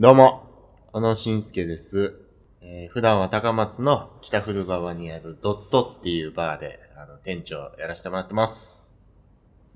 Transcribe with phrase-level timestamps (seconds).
[0.00, 0.44] どうも、
[0.92, 2.20] 小野慎介です。
[2.60, 8.94] えー普段は高松の北古川にあるドットっていうバーであの店長やらせてもらってます。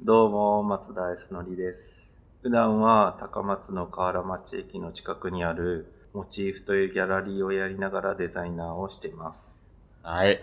[0.01, 2.17] どうも、松田 S のりです。
[2.41, 9.61] 普段は高松の河原町駅の近くにあるモチーフというギャラリーをやりながらデザイナーをしています。
[10.05, 10.41] はい。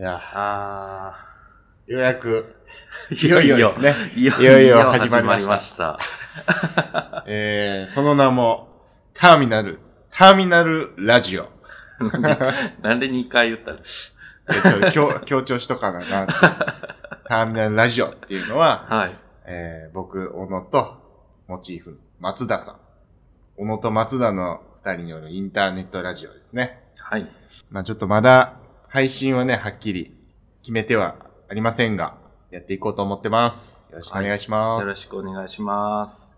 [0.00, 1.14] いや、あ
[1.86, 2.56] ようやく、
[3.12, 3.94] ー、いよいよですね。
[4.16, 7.24] いよいよいよ始まりましたました。
[7.28, 8.71] えー、その名も、
[9.14, 9.78] ターミナル、
[10.10, 11.48] ターミナルラジオ。
[12.82, 14.16] なんで2回言ったんです
[14.92, 16.26] 強強調しとかなな。
[17.26, 19.18] ターミナルラジオっていうのは、かはい。
[19.44, 20.96] えー、僕、小野と、
[21.46, 22.76] モチーフ、松田さん。
[23.56, 26.82] 小野と松田の二人によるインターネットラジオですね。
[26.98, 27.28] はい。
[27.70, 28.54] まあちょっとまだ、
[28.88, 30.16] 配信はね、はっきり
[30.62, 31.16] 決めては
[31.48, 32.16] ありませんが、
[32.50, 33.86] やっていこうと思ってます。
[33.90, 34.80] よろしくお願いします。
[34.80, 36.31] よろしくお願いします。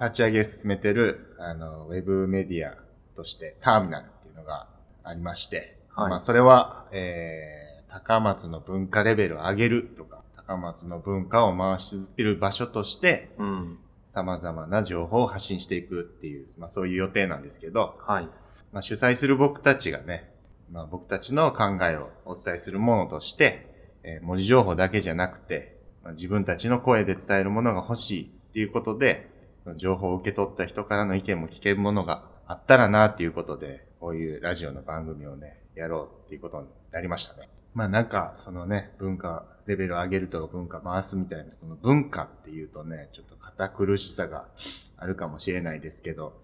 [0.00, 2.76] 立ち上げ進めてる、あの、ウェブメディア
[3.16, 4.68] として、ターミナルっていうのが
[5.02, 13.78] ありまして、はいまあ、それは、えー、高松の文化レベルを上げるとか、高松の文化を回し続ける場所として、うん。
[14.14, 18.28] 様々な情報を発信していくっていう、まあそういう予定なんですけど、はい。
[18.72, 20.32] まあ主催する僕たちがね、
[20.72, 23.66] まあ僕たちの考えをお伝えするものとして、
[24.02, 29.28] えー文字情報だけじゃなくて、まあ、自分たちの声で伝えるものが欲しいっていうことで、
[29.76, 37.48] 情報を受け取った人からの意見も聞けるものがあったらなっていうことで、こういうラジオの番組をね、やろうっていうことになりましたね。
[37.74, 44.48] まあなんか、そのね、文化、レベルを上げるとか文化回すみたいな、その文化っていうとね、ちょっと堅苦しさが
[44.96, 46.40] あるかもしれないですけど、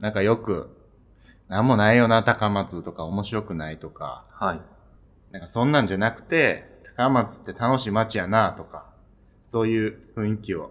[0.00, 0.70] なんかよく、
[1.48, 4.60] なんもないよな、高松とか面白くないとか、はい。
[5.32, 6.64] なんかそんなんじゃなくて、
[6.96, 8.86] 高松って楽しい街やなとか、
[9.46, 10.70] そういう雰囲気を、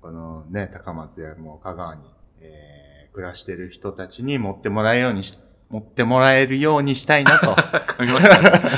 [0.00, 2.02] このね、高松やもう香川に、
[2.40, 7.54] えー、暮らしてる人たちに持ってもらえるようにし、持ってもらえるようにしたいなと。
[7.54, 8.50] 噛みましたね。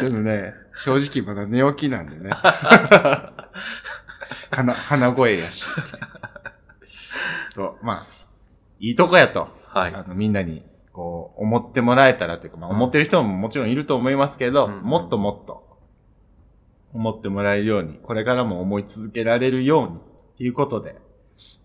[0.00, 2.30] ちょっとね、正直まだ寝起きなんでね。
[4.50, 5.64] 鼻、鼻声やし。
[7.50, 8.06] そう、まあ、
[8.80, 9.48] いいとこやと。
[9.68, 9.94] はい。
[9.94, 15.61] あの、みんなに、こう、思ってもらえたらというか、まあ、思ってる人ももちろんいると思いますけど、うんうんもっともっと、
[16.92, 20.00] 思ってもらえるように、これからも思い続けられるように、っ
[20.38, 20.96] ていうことで、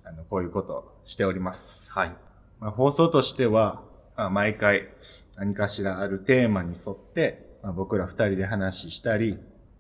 [0.04, 1.92] あの、こういうことをしております。
[1.92, 2.16] はい。
[2.60, 3.84] まあ、放送としては、
[4.16, 4.88] まあ、毎回、
[5.36, 9.38] 何かしらあるテーマに沿って、まあ、僕ら二人で話したり、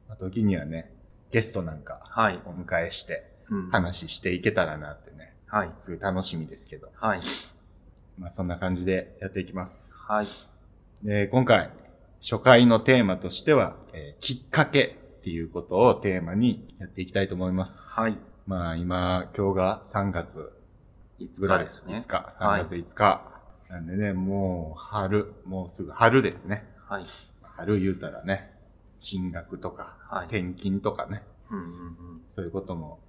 [0.07, 0.91] まあ、時にはね、
[1.31, 2.41] ゲストなんかはい。
[2.45, 5.71] お迎えして、うん話していけたらなってね、はい。
[5.77, 7.21] すごい楽しみですけど、はい。
[8.17, 9.93] まあ、そんな感じでやっていきます。
[9.95, 10.27] はい。
[11.03, 11.69] で、今回、
[12.21, 14.97] 初回のテーマとしては、えーきっかけ
[15.27, 17.91] っていうことをテーマにやっていきたいと思います。
[17.99, 18.17] はい。
[18.45, 20.53] まあ今、今日が3月
[21.19, 21.97] 5ぐらい日ですね。
[21.97, 23.31] 5日、3月5日。
[23.67, 26.65] なんでね、もう春、もうすぐ春ですね。
[26.87, 27.05] はい。
[27.41, 28.53] 春言うたらね、
[28.99, 30.27] 進学とか、はい。
[30.27, 32.21] 転勤とかね、うんうんうん。
[32.29, 33.01] そういうことも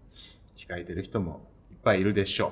[0.57, 2.51] 控えてる人もいっぱいいるでしょう。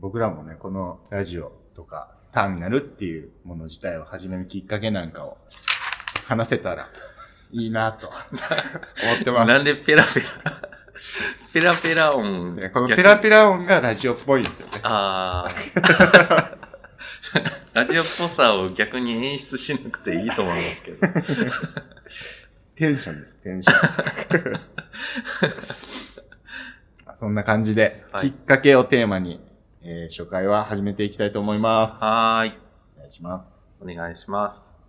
[0.00, 5.36] 僕らもね、このラジオとかターミナルっていうもの自体を始めるきっかけなんかを
[6.26, 6.88] 話せたら
[7.52, 9.48] いいなと 思ってます。
[9.48, 10.26] なんでペラペラ、
[11.52, 12.56] ペラペラ音。
[12.56, 14.80] ねこのペラペラ音がラジオっぽいですよね。
[14.82, 16.56] ああ。
[17.72, 21.06] ラジオっぽさを逆に演出しなくていいと思いますけど。
[22.76, 24.60] テンションです、テンション。
[27.16, 29.40] そんな感じで、はいきっかけをテーマに、
[29.82, 32.02] えー初回は始めていきたいと思います。
[32.02, 32.58] はーい。
[32.96, 33.78] お願いします。
[33.82, 34.80] お願いします。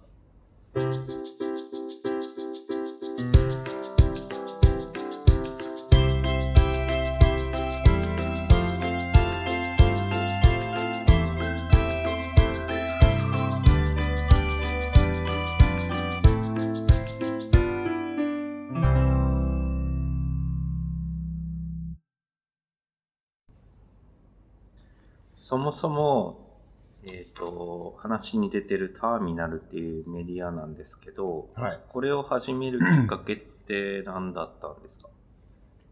[25.42, 26.60] そもそも、
[27.04, 31.80] えっ、と、話に出てるターミナルっていうメディアなんですけど、はい。
[31.90, 35.10] これを始めるきっかけって何だったんですか？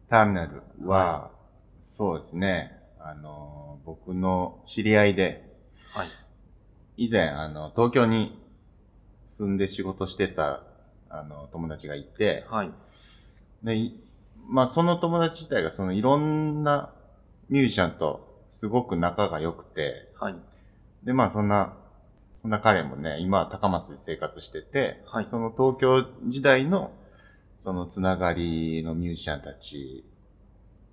[0.08, 1.32] ターミナルは、
[1.98, 5.44] そうですね、あの、僕の知り合いで、
[5.96, 6.08] はい。
[6.98, 8.40] 以前、あの、東京に
[9.32, 10.62] 住んで仕事してた、
[11.10, 12.72] あの、友達がいて、はい。
[13.64, 14.00] で、い
[14.48, 16.94] まあ、その友達自体が、そのいろんな
[17.50, 18.29] ミュージシャンと
[18.60, 20.36] すごく仲が良くて、はい。
[21.04, 21.78] で、まあ、そんな、
[22.42, 26.92] そんな彼もね、今は高松で生活してて、はいその東京時代の、
[27.64, 30.04] そのつながりのミュージシャンたち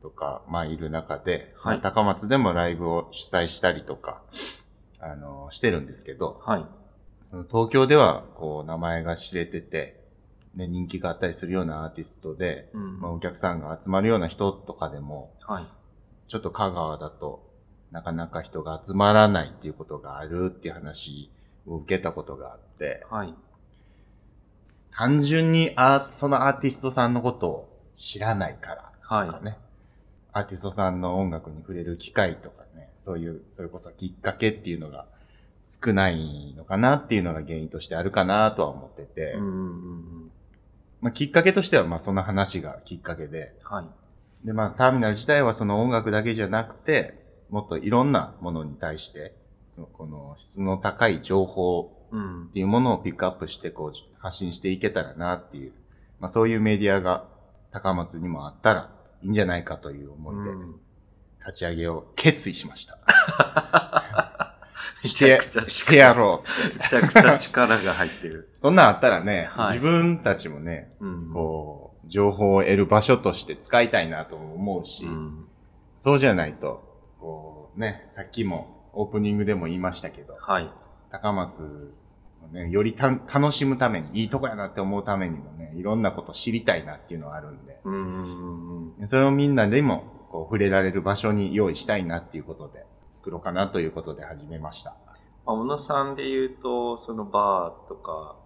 [0.00, 4.22] とか、まあいる中で、はいまあ高松でもライブを主催したりとか、
[5.00, 6.66] あの、してるんですけど、はい。
[7.50, 10.00] 東京ではこう名前が知れてて、
[10.54, 13.00] ね、人気があったりするようなアーティストで、うん。
[13.00, 15.64] まあ、お客さんが集まるような人とかでも、はい。
[16.28, 17.45] ちょっと香川だと
[17.90, 21.30] なかなか人が集まらないっていうことがあるっていう話
[21.66, 23.34] を受けたことがあって、はい。
[24.92, 29.40] 単純にあそのアーティストさんのことを知らないからはいとか。
[29.40, 29.58] ね、
[30.32, 35.06] アーティストさんの音楽に触れる機会とかね、そういう、それこそきっかけっていうのが
[35.64, 39.52] 少ないのかなっていうのが原因としてあるかなとは思ってて、うんうんう
[40.26, 40.30] ん。
[41.00, 44.46] まあ、きっかけとしてはまあその話がきっかけで、はい。
[44.46, 49.34] でまあターミナル自体はその音楽だけじゃなくて、もっといろんなものに対して、
[49.74, 52.52] そのこの質の高い情報うんっ。
[52.52, 55.72] ていうものをピックアップしてこう発信していけたらなっていう、
[56.20, 57.24] まあそういうメディアが
[57.72, 58.90] 高松にもあったら
[59.22, 60.74] いいんじゃないかという思いでうん
[61.46, 62.98] 立ち上げを決意しました。
[65.04, 66.78] めちゃくちゃしてやろう。
[66.82, 68.50] めちゃくちゃ力が入ってる。
[68.54, 71.30] そんなんあったらね、はい自分たちもね、うん。
[71.32, 75.46] こう、情報を得る場所として使いたいなとも思うし、うん。
[75.98, 76.85] そうじゃないと、
[77.26, 80.70] こうね、さっきもオープニングでも言いましたけど、はい。
[81.10, 81.92] 高松
[82.40, 89.08] をね、よりた楽しむために、いいとこやなって思うためにもね、いろんなこと知りたいなっていうのはあるんで、うんうんうん。
[89.08, 94.90] それをみんなでもこう触れられる場所に用意したいなっていうことで、作ろうかなということで始めました。
[95.44, 98.36] まあ、小野さんで言うと、そのバーとか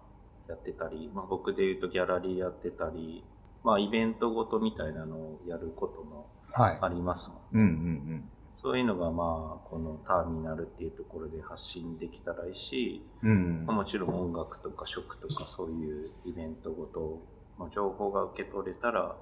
[0.49, 3.23] やってたり、まあ、僕で言うとギャラリーやってたり、
[3.63, 6.77] まあ、イベントごとみたいなのをやることもはい。
[6.81, 7.39] ありますもん。
[7.53, 8.29] うんうん
[8.61, 13.65] そういうのがまあ、このターミナルっていうところで発信できたらいいし、うん。
[13.65, 17.23] もちろん音楽とか食とかそういうイベントごと、
[17.57, 19.15] まあ、情報が受け取れたら、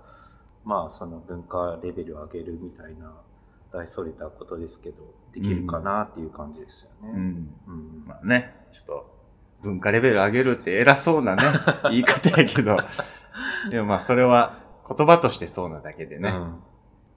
[0.65, 3.13] まあその文化レベルを上げるみたいな
[3.71, 4.97] 大それたことですけど、
[5.33, 7.13] できるかなっていう感じですよね。
[7.13, 7.55] うん。
[7.67, 9.19] うんまあね、ちょっと、
[9.61, 11.43] 文化レベル上げるって偉そうなね、
[11.91, 12.77] 言い方やけど、
[13.71, 14.59] でもまあそれは
[14.89, 16.59] 言葉としてそうなだけでね、うん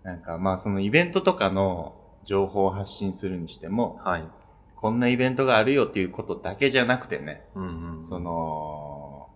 [0.03, 4.29] なんかまあそのイベントとかの情報を発信するにしても、はい。
[4.77, 9.29] こんなイベントがあるよっていうことだけじゃなくてね、うんうん、その、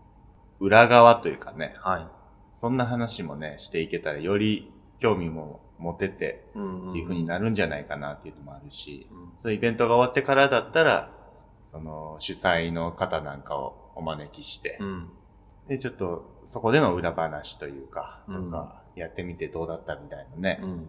[0.59, 2.09] 裏側というかね、はい。
[2.57, 11.13] そんな話もね、していけたらより興味も持ててうんっていう風になるんじゃないかなっていうのもあるし、うんそういうイベントが終わってからだったら、
[11.71, 15.11] その主催の方なんかをお招きしてう、ん。
[15.69, 20.67] で、ちょっとそこでの裏話というか、うんとか、やってみてどうだったみたいなねう。
[20.67, 20.89] ん。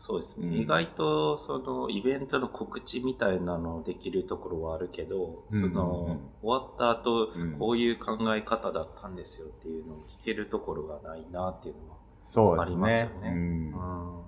[0.00, 0.46] そうですね。
[0.46, 11.96] うん意外と、その、イベントの告知みたいなのできるところはあるけど、うんその、終わった後、うんこういう考え方だったんですよっていうのを聞けるところがないなっていうのは。
[12.22, 12.76] そうですね。
[12.76, 14.22] ありますよねうんうん。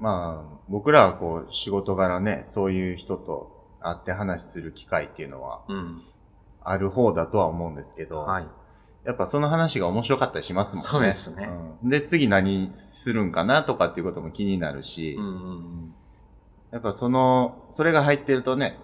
[0.00, 6.02] まあ、僕らはこう、仕事柄ね、そういう人と会って話する機会っていうのはうん。
[6.60, 8.48] ある方だとは思うんですけど、はい。
[9.06, 10.88] やっぱその話が面白かったりしますもんね。
[10.90, 11.48] そうですね
[11.82, 15.94] うんで、次何するんかなとかっていうことも気になるし、うんうん
[16.72, 18.78] やっぱその、それが入ってるとね、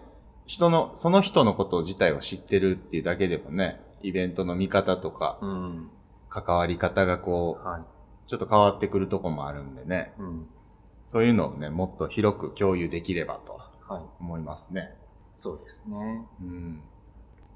[0.46, 5.50] 人の、その人のこと自体を知ってるっていうだけでもね、イベントの見方とか、うん。
[5.50, 5.90] うん。
[6.30, 7.82] 関わり方がこう、はい。
[8.28, 10.46] ちょっと変わってくるとこもあるんでね、うん。
[11.06, 14.02] そういうのをね、もっと広く共有できればとはい。
[14.20, 14.94] 思いますね。
[15.34, 16.26] そうですね。
[16.40, 16.82] うん。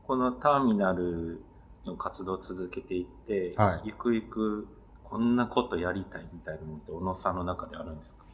[0.07, 1.41] このターミナル
[1.87, 4.67] の活動を続けていって、はいゆくゆく
[5.05, 8.25] こんなことやりたいみたいなのって小野さんの中であるんですか？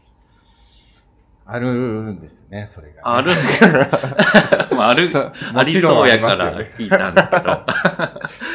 [1.45, 3.01] あるんですね、それが、ね。
[3.05, 3.65] あるんです
[4.77, 5.11] まあ、ある、
[5.55, 7.67] ありそうやから聞いたんですけど。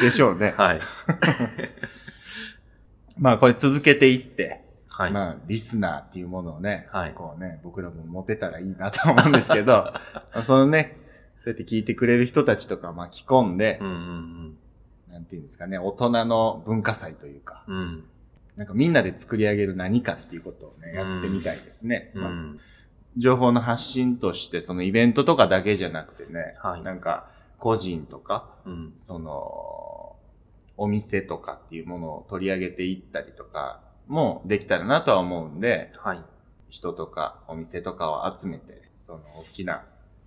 [0.00, 0.54] でしょうね。
[0.56, 0.80] はい。
[3.18, 5.12] まあこれ続けていって、はい。
[5.12, 9.92] まあリスナーっていうものをね、はいこうね、僕らも持てたらいいなと思うんですけど、
[10.42, 10.96] そのね、
[11.44, 14.58] そうやって聞いてくれる人たちとか巻き込んでうん、うん
[15.18, 17.76] なんていうんですかね、大人の文化祭というか、うん。
[17.76, 18.04] うん。
[18.54, 22.12] なんかみんなで作り上げる何かっていうことをね、やってみたいですね。
[22.14, 22.60] まあうん。
[23.16, 28.94] 情報の発信として、そのイベントとかだけじゃなくてね、はいなんか個人とか、うん。
[29.00, 30.14] その、
[30.76, 36.22] お店とかっていうものを取り上げていったりとかもできたらなとは思うんで、はい。
[36.68, 39.82] 人とかお店とかを集めて、その大きな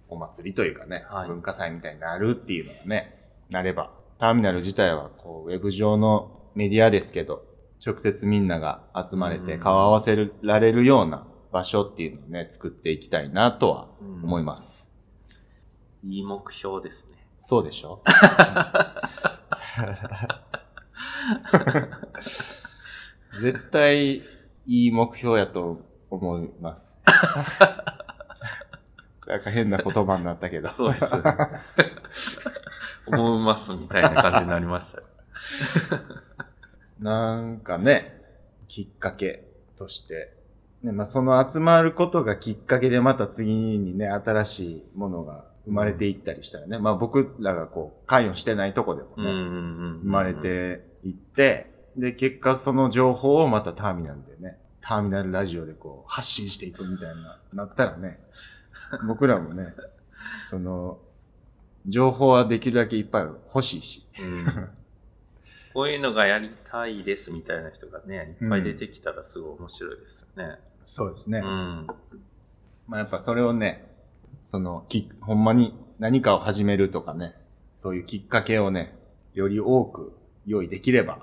[0.09, 7.43] お祭りというかね、はい文化祭みたいになるっていうのがね、なれば、ターミナル自体はこうウェブ上のメディアですけど、
[7.83, 14.91] 直接みんなが集まれてうん顔合わせられるような場所っていうのをね、作っていきたいなとは思います。
[16.05, 17.17] いい目標ですね。
[17.39, 18.03] そうでしょ？
[23.41, 24.23] 絶対い
[24.67, 26.99] い目標やと思います。
[29.25, 30.69] なんか変な言葉になったけど。
[30.69, 31.15] そうです。
[33.07, 35.07] 思いますみたいな感じになりましたよ。
[36.99, 38.21] なんかね、
[38.67, 39.45] きっかけ
[39.77, 40.33] として。
[40.83, 46.79] ね、まあ、その集まることがきっかけでまた次にね、新しいものが生まれていったりしたらね。
[46.79, 49.31] まあ僕らがこう、関与してないとこでもね。
[50.01, 58.19] 生まれていって、で、結果その情報をまたターミナルでね、ターミナルラジオでこう、発信していくみたいな、なったらね、
[59.07, 59.73] 僕らもね、
[60.49, 60.99] その、
[61.87, 64.05] 情報はできるだけいっぱい欲しいし。
[64.19, 64.69] うん
[65.73, 70.59] こういうのがやりたいですみたいな人がね、いっぱい出てきたらすごい面白いですよね。
[70.85, 71.39] そうですね。
[71.39, 71.87] うん。
[72.87, 73.89] まあやっぱそれをね、
[74.41, 77.35] その、き、ほんまに何かを始めるとかね、
[77.77, 78.97] そういうきっかけをね、
[79.33, 80.13] より多く
[80.45, 81.19] 用意できれば、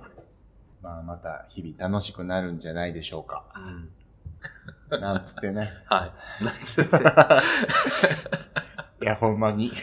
[0.83, 3.45] まあまた日々楽しくなるんじゃないでしょうか。
[4.91, 5.01] うん。
[5.01, 5.73] なんつってね。
[5.87, 6.45] はい。
[6.45, 6.97] なんつって。
[9.01, 9.73] いや、ほんまに。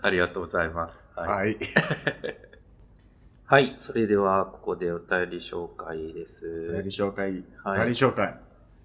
[0.00, 1.08] ありがとうございます。
[1.14, 1.28] はい。
[1.28, 1.58] はい。
[3.46, 3.74] はい。
[3.76, 6.68] それでは、ここでお便り紹介です。
[6.70, 7.44] お便り紹介。
[7.62, 8.38] はいお便り紹介。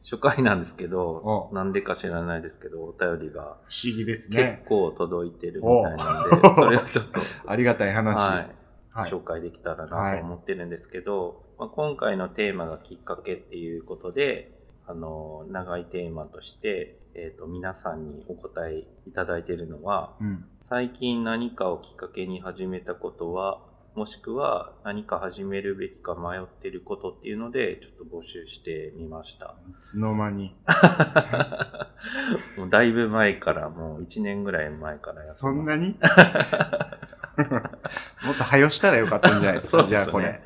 [0.04, 4.66] 初回なんですけどお、なんでか知らないですけど、お便りが不思議です結ね。
[4.68, 8.16] 構届いてるみたいなんおで、それをちょっと、 ありがたい話。
[8.16, 8.56] はい。
[8.92, 9.10] はい。
[9.10, 14.59] 紹介できたらなと思ってるんですけど、まあ、今回のテーマがきっかけっていうことで、
[14.90, 20.46] あの、長いテーマとして、えっ、と、皆さんにお答えいただいているのは、うん。
[20.62, 23.62] 最近何かをきっかけに始めたことは、
[23.94, 29.54] もしくは何か始めるべきか迷っていることっていうので、ちょっと募集してみました。
[29.70, 30.56] いつの間に。
[32.58, 35.40] もうだいぶ前から、もう1年ぐらい前からやってます。
[35.40, 36.00] そんなに？
[38.26, 40.42] もっと早したらよかったんじゃないですか、ねじゃあこれ。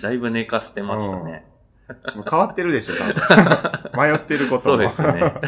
[0.00, 1.51] だいぶ寝かせてましたね。
[2.16, 3.92] もう変わってるでしょ、多分。
[4.10, 4.60] 迷ってることも。
[4.60, 5.34] そうですね。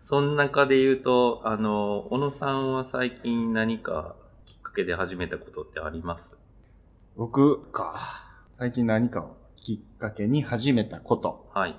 [0.00, 4.14] その中で言うと、あの、小野さんは最近何か
[4.44, 6.36] きっかけで始めたことってあります？
[7.16, 7.98] 僕か。
[8.58, 11.50] 最近何かをきっかけに始めたこと。
[11.54, 11.76] はい。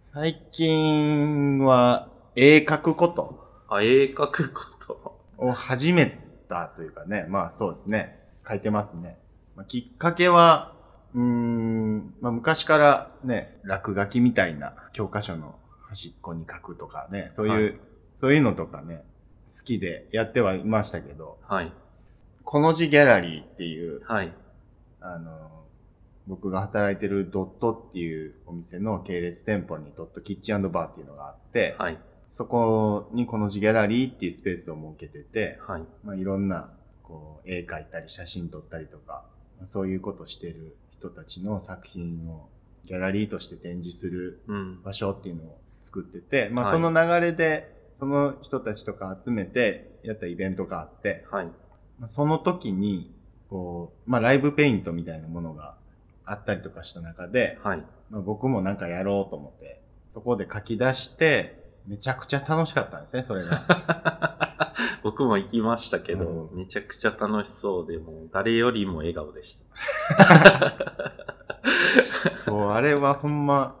[0.00, 5.20] 最近は絵描くことあ、絵描くこと。
[5.38, 7.26] を始めたというかね。
[7.28, 8.20] まあそうですね。
[8.48, 9.18] 書いてますね。
[9.56, 10.73] まあ、きっかけは、
[11.14, 15.54] うーん、まあ昔からね、落書きみたいな教科書の
[15.88, 17.80] 端っこに書くとかね、そういう、はい
[18.16, 19.04] そういうのとかね、
[19.48, 21.72] 好きでやってはいましたけど、はい。
[22.44, 24.32] この字ギャラリーっていう、はい。
[25.00, 25.50] あの、
[26.26, 31.98] 僕が働いてるドットっていうお店の系列店舗にドットキッチンバーっていうのがあって、はい。
[32.30, 35.82] そこにこの字ギャラリーっていうスペースを設けてて、はい。
[36.02, 36.70] まあ、いろんな
[37.02, 39.24] こう絵描いたり写真撮ったりとか、
[39.58, 42.48] まあそういうことしてる人たちの作品を
[42.86, 44.82] ギャラリーとして展示するうん。
[44.82, 51.46] 場所っていうのを作ってて、まあ、はいその流れでその人たちとか集めてやったイベントがあって、はい。
[51.98, 53.12] まあその時に、
[53.50, 55.76] こう、まあ、ライブペイントみたいなものが
[56.24, 57.84] あったりとかした中で、はい。
[58.10, 64.74] まあ、僕もなんかやろうと思って、そこで書き出して、めちゃくちゃ楽しかったんですね、それが。
[65.02, 70.72] 僕も行きましたけど、うんめちゃくちゃ楽しそうで、もう誰よりも笑顔でした。
[72.30, 73.76] そう、あれはほんま、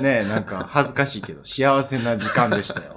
[0.00, 2.96] ねなんか恥ずかしいけど、幸せな時間でしたよ。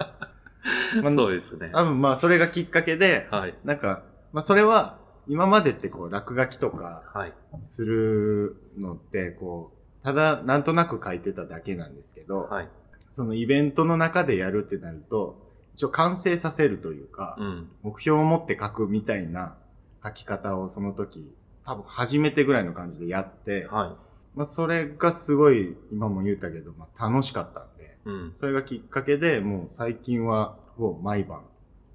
[1.01, 1.69] まあそうですね。
[1.71, 3.55] 多分まあ、それがきっかけで、はい。
[3.63, 4.97] なんか、まあ、それは、
[5.27, 7.33] 今までってこう、落書きとかはい。
[7.65, 12.69] するのって、こう、ただ、なんとなく書いてただけなんですけど、はい。
[13.13, 15.38] そのイベントの中でやるってなると、
[15.75, 17.70] 一応完成させるというか、うん。
[17.84, 19.55] 目標を持って書くみたいな
[20.03, 21.32] 書き方をその時、
[21.63, 23.96] 多分初めてぐらいの感じでやって、は
[24.34, 27.88] まあそれがすごい、今も言ったけど、まあ楽しかったんで、い。
[28.05, 28.34] うん。
[28.36, 31.43] それがきっかけで、もう最近は、もう毎晩、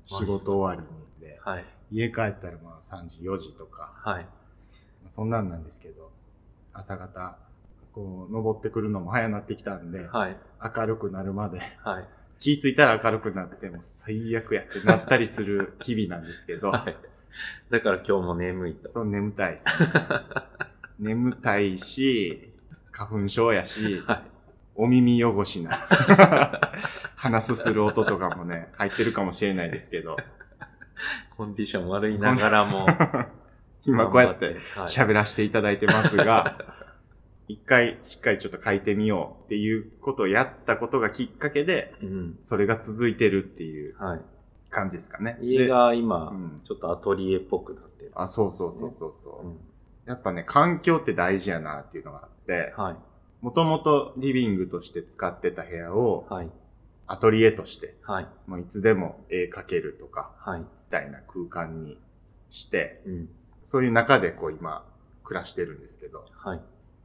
[0.06, 1.64] 仕事終わりにで、はい。
[1.90, 4.22] 家帰ったらまあ3時、4時とか、はい。
[4.22, 4.28] ま
[5.08, 6.12] あそんなんなんですけど、
[6.72, 7.38] 朝方、
[7.98, 10.36] こう、登ってくるのも早なってきたんで、はい。
[10.76, 12.04] 明るくなるまで、はい。
[12.38, 16.96] 気ぃついたら明るくなって、もう最悪やってなったりする日々なんですけど、はい。
[17.70, 18.88] だから今日も眠いと。
[18.88, 19.66] そう眠たいです。
[21.00, 22.52] 眠たいし、
[22.92, 24.22] 花粉症やし、はい。
[24.76, 25.72] お耳汚しな、
[27.16, 30.16] 鼻すする音とかもね、入ってるかもしれないですけど、
[31.36, 32.86] コンディション悪いながらも。
[33.84, 36.77] 今こうやってはい喋らせていただいてますが、
[37.48, 42.38] 一回しっかりちょっと書いてみようっていうことをやったことがきっかけで、うん。
[42.42, 44.20] それが続いてるっていうはい。
[44.70, 45.38] 感じですかね。
[45.40, 49.58] 家でが今、うんちょっとアトリエっぽくなってる、あ、そうそうそうそうそう、うん。
[50.04, 52.96] やっぱね、環境って大事やなっていうのがあって、はい。
[53.40, 56.50] もともとリビングとして使ってた部屋をはい。
[57.06, 58.28] アトリエとして、はい。
[58.46, 60.60] もういつでも絵描けるとか、はい。
[60.60, 61.98] みたいな空間に
[62.50, 63.28] して、うん。
[63.64, 64.84] そういう中でこう今、
[65.24, 66.60] 暮らしてるんですけど、はい。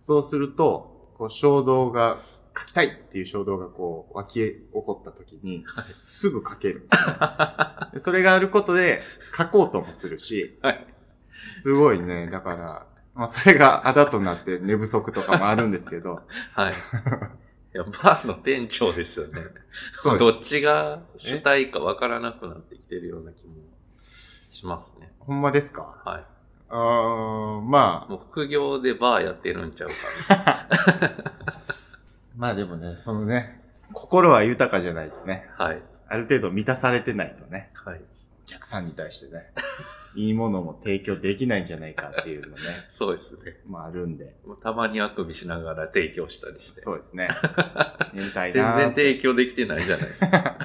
[0.05, 2.17] そうすると、こう衝動が、
[2.53, 5.85] 描きたいっていう衝動がこう湧き起こった時に、はい。
[5.93, 6.87] すぐ描けるん
[7.93, 9.01] ですそれがあることで
[9.35, 10.85] 描こうともするし、はい。
[11.53, 16.73] すごいね、だから、まあそれがあだとなって寝不足とかもあるんですけど、はい。
[16.73, 16.75] い
[17.73, 19.41] や、バーの店長ですよね。
[19.93, 20.31] そうです。
[20.33, 23.53] どっちが主体かわからなくなってきてるような気も
[24.03, 25.11] しますね。
[25.17, 26.03] ほんまですか？
[26.05, 26.32] はい。
[26.75, 29.89] あーまあ、もう副業でバーやってるんちゃう
[30.27, 30.67] か
[32.35, 33.61] まあでもね、そのね、
[33.93, 35.65] 心は豊かじゃないとね、な。
[35.65, 35.81] はい。
[36.07, 38.01] ある程度満たされてないとね、はい。
[38.47, 39.51] お客さんに対してね、
[40.17, 43.59] いいものも提供できないんじゃないかっていうのね、 そうですね。
[43.67, 46.81] まああるんで、たまにあくびしながら提供したりして。
[46.81, 47.29] そうですね。
[48.15, 48.53] 全然
[48.89, 50.57] 提供できてないじゃないですか。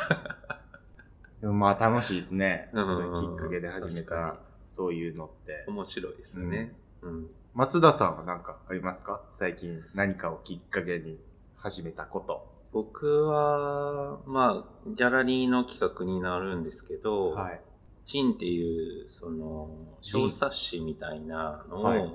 [1.42, 2.70] でもまあ楽しいですね。
[2.72, 4.36] うんそういうきっかけで始めた、
[4.78, 5.64] そういうのって。
[5.66, 6.72] 面白いですね。
[7.02, 7.26] うん。
[7.54, 9.20] 松田さんは何かありますか？
[9.32, 11.18] 最近何かをきっかけに
[11.56, 12.46] 始めたこと。
[12.72, 17.60] 僕は、まあ、ギャラリーの企画になるんですけど、はい。
[18.04, 19.70] ジンっていう、その、
[20.00, 22.12] 小冊子みたいなのを、はいま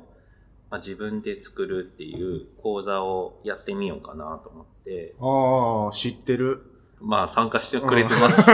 [0.71, 6.61] あ、自分で作るっていう講座をやってみようかなと思って、ああ、知ってる？
[7.01, 8.47] まあ参加してくれてますし、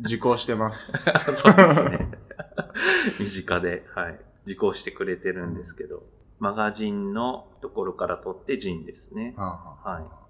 [0.00, 0.92] 受講してます。
[1.36, 2.08] そうですね。
[3.18, 4.20] 身近で、はい。
[4.44, 6.04] 受講してくれてるんですけど、
[6.38, 9.34] マガジンのところから取ってジンですね。
[9.36, 10.26] はい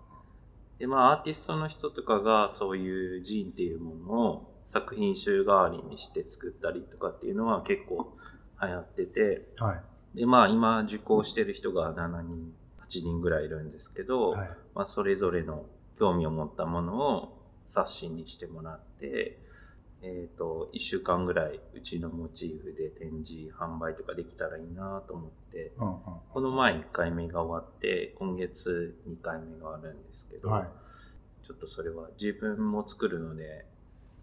[0.79, 8.15] で、まあアーティストの人とかがそういうジンっていうものを作品集代わりにして作ったりとかっていうのは結構
[8.61, 9.77] 流行ってて、は
[10.15, 10.19] い。
[10.19, 12.55] で、まあ今受講してる人が7人、
[12.89, 14.51] 8人ぐらいいるんですけど、はい。
[14.75, 15.67] まあ、それぞれの
[15.99, 19.39] 興味を持ったものを冊子にしてもらって、
[20.03, 25.97] えっ、と、1週間ぐらいうちのモチーフで展示、販売とかできたらいいなと思って、うんうん
[26.33, 30.69] この前1回目が終わって、今月2回目があるんですけど、はい。
[31.47, 33.65] ちょっとそれは自分も作るので、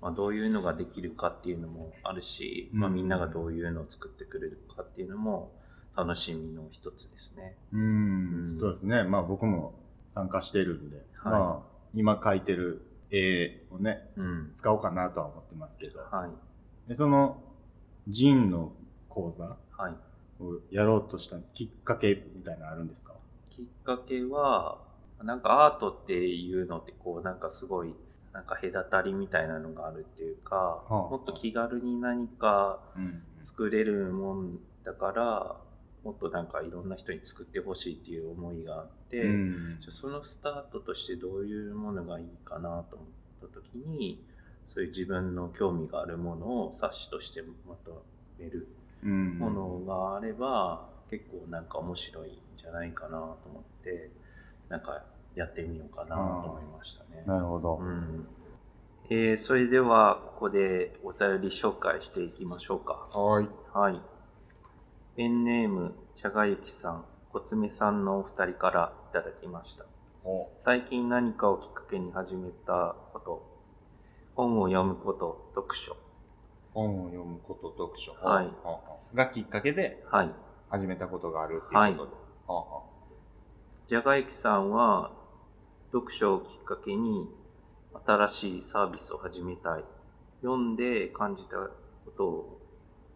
[0.02, 5.52] まあ、どういうのができるかっていうのもあるし、まあ、うんみんながどういうのを作ってくれるかっていうのも
[5.96, 7.56] 楽しみの一つですね。
[7.72, 9.04] ううんん、そうですね。
[9.04, 9.74] まあ僕も
[10.14, 12.82] 参加してるんで、はいまあ今描いてる
[13.16, 14.52] 絵をね、うん。
[14.56, 16.32] 使おうかなとは思ってますけど、はい。
[16.90, 17.36] でその
[18.08, 18.74] ジンの
[19.08, 19.44] 講座
[19.78, 19.96] はい。
[20.40, 23.14] をやろうとしたきっかけみたいなのあるんですか？
[23.52, 24.78] きっかけは、
[25.22, 27.96] なんかアートっていうのってこうなんかすごい
[28.34, 33.24] なんか隔たりみたいなのがあるっていうか、はあもっと気軽に何かうん。
[33.42, 35.56] 作れるもんだから、
[36.04, 44.24] もっとなんかいろんな人に作ってほしいっていう思いがあって、うんじゃあそのスタートとしてどういうものがいいかなと思った時に、
[44.66, 48.06] そういう自分の興味があるものを冊子としてまと
[48.40, 48.68] める
[49.04, 54.10] うんものがあれば、結構なんか面白いんじゃないかなと思って
[54.70, 55.04] なんか
[55.36, 57.24] やってみようかなと思いましたね。
[57.26, 57.78] なるほど。
[57.78, 58.28] うん
[59.10, 62.94] えーそれではここでお便り紹介していきましょうか。
[63.14, 63.50] はい。
[63.74, 64.02] はい。
[65.16, 69.86] ペンネーム、茶がゆきさん、こつめさんのお二人からいただきました。
[70.24, 73.48] お最近何かをきっかけに始めたこと、
[74.34, 75.96] 本を読むこと、読書。
[76.74, 78.14] 本を読むこと、読書。
[78.14, 78.50] はい
[79.16, 80.32] がきっかけではい。
[80.70, 82.16] 始めたことがあるっていうことで。
[82.48, 82.84] はあは
[83.86, 85.12] じゃがゆきさんは、
[85.92, 87.30] 読書をきっかけに
[88.04, 89.84] 新しいサービスを始めたい。
[90.42, 92.63] 読んで感じたことを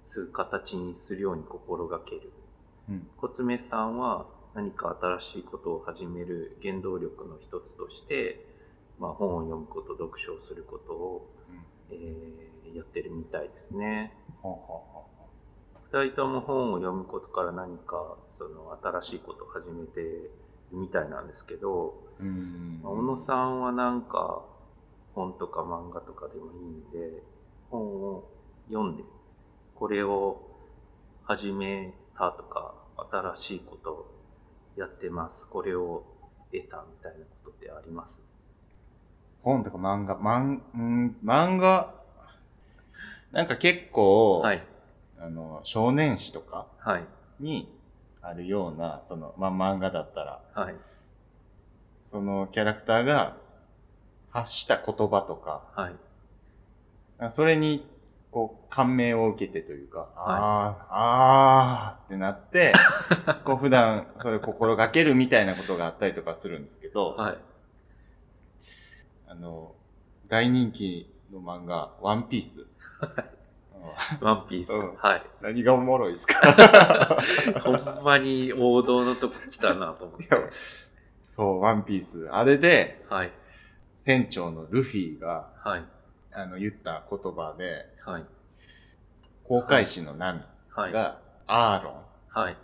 [0.08, 2.32] すぐ形にするように心がける。
[2.90, 8.44] うんコツメさんは何か新しいことを始める原動力の一つとして、
[8.98, 11.30] まあ、本を読むこと、読書をすることを、
[11.92, 14.14] えーやってるみたいですね。
[14.44, 20.32] あはあはあは二人とも本を読むことから何かその新しいことを始めてる
[20.72, 24.44] みたいなんですけど、あうんまあ小野さんはなんか
[25.16, 27.24] 本とか漫画とかでもいいんで
[27.72, 28.30] 本を
[28.70, 29.04] 読んで
[29.80, 30.42] これを
[31.24, 32.74] 始めたとか
[33.12, 34.12] 新しいこと
[34.76, 35.48] やってます。
[35.48, 36.04] これを
[36.52, 38.24] 得たみたいなことってあります？
[39.44, 41.94] 本とか漫画、漫、うん、漫画、
[43.32, 44.64] なんか結構、はい。
[45.20, 47.06] あの、少年誌とかはい。
[47.40, 47.72] に
[48.22, 50.76] あるような、その、まあ、漫画だったら、はい。
[52.08, 53.38] そのキャラクターが
[54.30, 57.32] 発した言葉とか、はい。
[57.32, 57.86] それに
[58.32, 62.74] こう、感銘を受けてというか、ああ、あーってなって、
[63.46, 67.38] こう普段それ心がけるみたいなことがあったりとかするんですけど、はい。
[69.28, 69.74] あの、
[70.28, 72.66] 大人気の漫画、ワンピース。
[74.22, 74.74] ワンピース。
[74.74, 75.24] うんはい。
[75.42, 76.36] 何がおもろいですか？
[77.64, 80.28] ほんまに王道のとこ来たなと思って。
[81.22, 82.28] そう、ワンピース。
[82.32, 83.32] あれで、はい。
[83.96, 85.84] 船長のルフィが、はい。
[86.38, 88.26] あの、言った言葉で、はい。
[89.44, 90.94] 航海士のナミはい。
[90.94, 92.04] が、アーロン。
[92.28, 92.58] はい。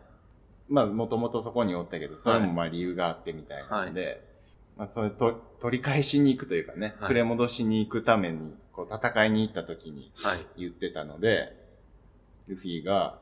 [0.69, 4.23] まあ、もともとそこにおったけど、それもまあ理由があってみたいなんで、
[4.77, 10.45] まあ、それと、取り返しに行くというかね、はい連れ戻しに行くために、こう、戦いに行った時にはい。
[10.55, 11.51] 言ってたので、
[12.47, 13.17] ルフィが、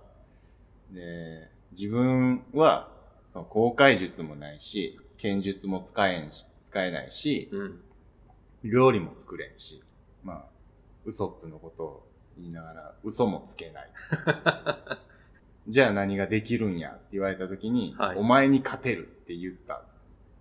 [0.91, 2.89] で、自分は、
[3.31, 7.81] その、航海術もないし、剣術も使えんし、使えないし、うん。
[8.63, 9.81] 料理も作れんし、
[10.23, 10.45] まあ、
[11.05, 12.07] ウソップのことを
[12.37, 13.89] 言いながら、嘘もつけない。
[15.67, 19.83] じゃあ何ができるんやって言われた時に、はいお前に勝てるって言った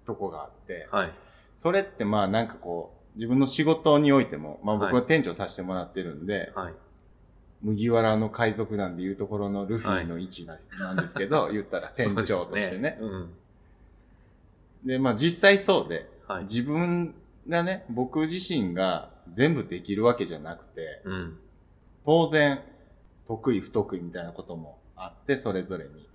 [0.07, 1.13] とこがあって、はい。
[1.57, 6.75] それってまあなんかこう、自分の仕事においても、まあ僕は店長させてもらってるんで、はい。
[7.63, 12.97] 麦わらの海賊団でいうところのルフィの位置ななんですけど、 言ったら船長としてね。
[12.99, 13.27] そうですね。
[14.85, 16.09] で、まあ実際そうで。
[16.43, 17.15] 自分
[17.49, 21.39] がね、僕自身が全部できるわけじゃなくて、うん。
[22.05, 22.63] 当然、
[23.27, 26.09] 得意不得意みたいなこともあって、それぞれに。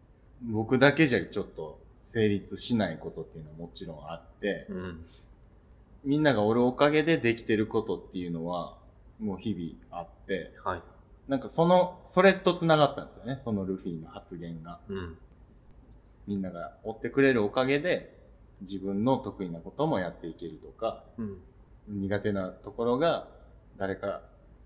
[0.43, 5.06] 僕だけじゃちょっと成立しないことっていうのはもちろんあって、うん。
[6.04, 8.78] みんながおるおかげでできてることっていうのは、
[9.19, 10.82] もう日々あって、はい。
[11.28, 14.80] なんかその、それと繋がったんですよね、そのルフィの発言が。
[14.88, 15.17] うん。
[16.28, 18.15] みんなが追ってくれるおかげで、
[18.62, 21.38] 自分の得意なこともやっていけるとか、うん。
[21.88, 23.28] 苦手なところが
[23.78, 24.21] 誰か、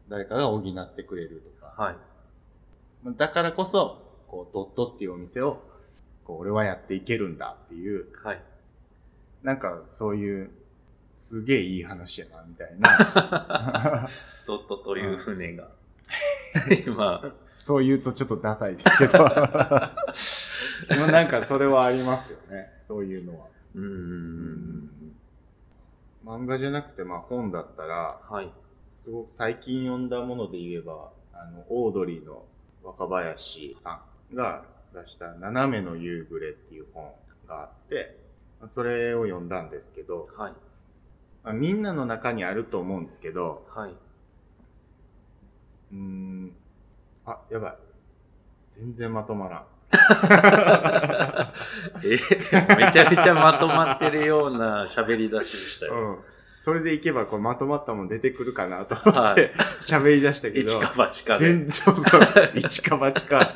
[0.07, 1.81] 誰かが補ってくれるとか。
[1.81, 1.95] はい。
[3.17, 5.61] だからこそ、こう、ドットっていうお店を、
[6.25, 8.41] こう、俺はやっていけるんだっていう、はい。
[9.43, 10.51] なんかそういう、
[11.15, 14.09] すげえいい話やな、みたいな。
[14.45, 15.69] ドットという船が。
[16.85, 19.25] 今、そう言うとちょっとダサいですけど。
[21.11, 22.71] なんかそれはありますよね。
[22.83, 23.47] そういうのは。
[23.75, 24.98] うん
[26.29, 28.35] 漫画じゃなくて、まあ本だったら、うん。
[28.35, 28.51] はい。
[28.97, 32.45] すごく最近読んだもので言えば、あの、オードリーの
[32.83, 34.63] 若林さんが
[34.93, 37.11] 出した斜めの夕暮れっていう本
[37.47, 38.15] があって、
[38.67, 40.53] それを読んだんですけど、はい。
[41.43, 43.91] まあみんなの中にあると思うんですけど、はい。
[45.91, 46.53] うーん、
[47.25, 47.77] あ、やばい。
[48.69, 49.65] 全然まとまらん。
[52.03, 52.17] え、
[52.75, 55.93] めちゃめちゃまとまってるような喋り出しでしたよ。
[55.93, 56.17] うん。
[56.57, 61.45] それでいけばこうまとまったもん出てくるかなと思っはて喋り出したけど、一か八かで。
[61.45, 63.53] 全然、そうそう、一か八か、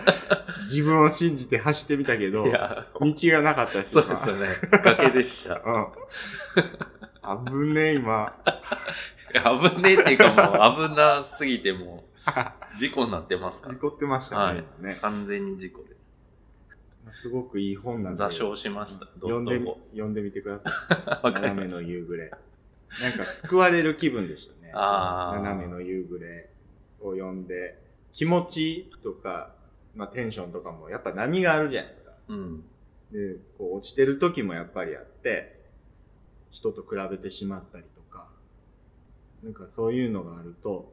[0.63, 2.51] 自分を信じて走ってみたけど、道
[3.01, 4.47] がなかったですそうですよね。
[4.71, 5.61] 崖でした。
[5.65, 5.91] 今
[7.35, 7.73] うん。
[7.73, 8.33] 危ねえ、今。
[9.33, 14.97] 危ねえっていうかもう危なすぎてもう事故になってますか事故ってましたね、今ね。
[15.01, 16.02] 完全に事故です。
[17.11, 18.17] すごくいい本なんで。
[18.17, 19.05] 座礁しました。
[19.15, 19.59] 読んで
[19.91, 20.69] 読んでみてくださ
[21.23, 21.31] い。
[21.31, 21.81] 斜めの。
[21.81, 22.31] 夕暮れ。
[23.01, 24.71] なんか救われる気分でしたね。
[24.71, 26.49] 斜めの夕暮れ
[27.01, 27.79] を読んで、
[28.13, 29.53] 気持ちとか、
[29.95, 32.11] まあテンションとかもやっぱ波があるじゃないですか。
[32.27, 32.63] うん。
[33.11, 35.59] で、こう落ちてる時もやっぱりあって、
[36.51, 38.27] 人と比べてしまったりとか、
[39.43, 40.91] なんかそういうのがあると、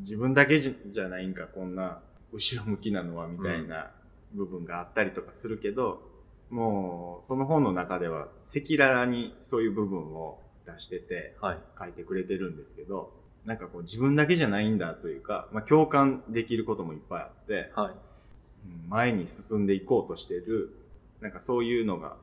[0.00, 2.00] 自分だけじじゃないんか、こんな
[2.32, 3.90] 後ろ向きなのはみたいな
[4.34, 6.02] 部分があったりとかするけど、
[6.50, 11.58] もうその本の中では赤裸々にそういう部分を出しててはい。
[11.78, 13.12] 書いてくれてるんですけど、
[13.44, 17.90] なんかこう自分だけじゃないんだというか、まあ共感できることもいっぱいあって、はい。
[17.90, 17.96] うん
[18.88, 20.76] 前に進んでいこうとしてる、
[21.20, 22.16] なんかそういうのが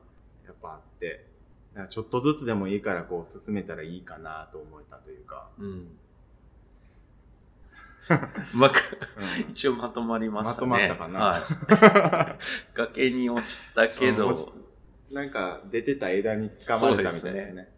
[0.44, 1.26] やっぱあって、
[1.90, 5.88] ちょっとずつでもいいからこう進めたらいいかなと思えたというか、うん。
[8.10, 8.76] う まく、
[9.38, 10.66] うん一応まとまりましたね。
[10.68, 11.38] まとまったかなは
[12.30, 12.38] い。
[12.74, 14.32] 崖に落ちたけど、
[15.10, 17.68] なんか出てた枝に掴まれたみたいですね。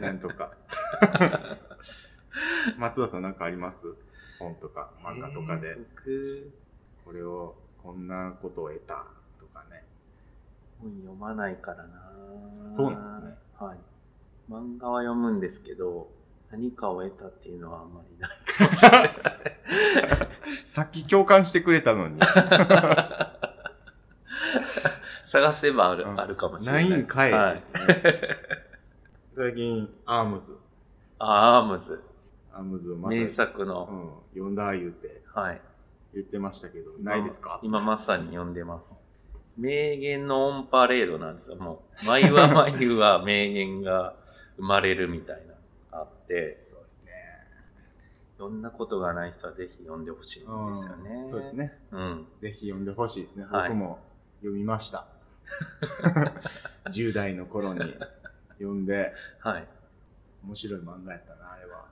[0.00, 0.52] なんとか。
[2.78, 3.94] 松田さんなんかあります？
[4.38, 6.52] 本とか漫画とかでえー、僕、
[7.04, 9.06] これをこんなことを得た
[9.38, 9.84] とかね。
[10.80, 13.34] 本読まないからなそうなんですね。
[13.58, 13.78] はい。
[14.50, 16.10] 漫画は読むんですけど、
[16.50, 19.10] 何かを得たっていうのはあんまりないかもしれない。
[20.66, 22.18] さっき共感してくれたのに。
[25.24, 26.94] 探せばある,、うんあるかもしれなないい。
[27.02, 27.80] んかいですね。
[29.36, 30.56] 最近、 ARMS。
[31.20, 35.60] あ、 ARMS。ARMSをまた、名作うの、ん、読んだ言うてはい。
[36.14, 37.60] 言ってましたけど、ないですか？
[37.62, 38.98] 今まさに読んでます。
[39.56, 41.56] 名言のオンパレードなんですよ。
[41.56, 44.16] もう、毎話毎話名言が
[44.56, 45.54] 生まれるみたいな
[45.92, 47.12] あって、そうですね。
[48.38, 51.26] 読んだことがない人はぜひ読んでほしいんですよね。
[51.30, 51.52] そうです。
[51.52, 51.78] ね。
[51.90, 52.26] うん。
[52.40, 53.44] ぜひ読んでほしいですね。
[53.44, 53.98] はい僕も
[54.40, 55.06] 読みました。
[56.90, 57.80] 10代の頃に
[58.58, 59.68] 読んで、はい。
[60.44, 61.84] 面白い漫画やったな、あれは。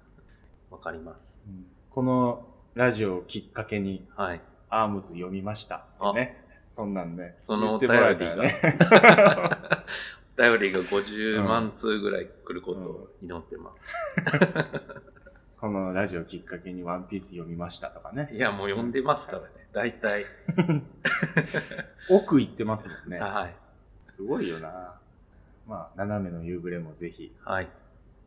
[0.71, 1.45] わかります。
[1.91, 4.41] このラジオをきっかけに、はい。
[4.71, 6.45] アームズ読みましたね。
[6.71, 7.35] そんなんね。
[7.39, 8.55] その言ってもらえたらね。
[10.39, 13.89] お便りが50万通ぐらい来ることを祈ってます。
[15.61, 18.31] このラジオをきっかけにワンピース読みましたとかね。
[18.33, 19.49] いや、もう読んでますからね。
[19.73, 20.27] 大体。
[22.09, 23.19] 奥行ってますもんね。
[23.19, 23.57] はい。
[24.03, 25.01] すごいよな。
[25.67, 27.69] まあ、斜めの夕暮れもぜひはい。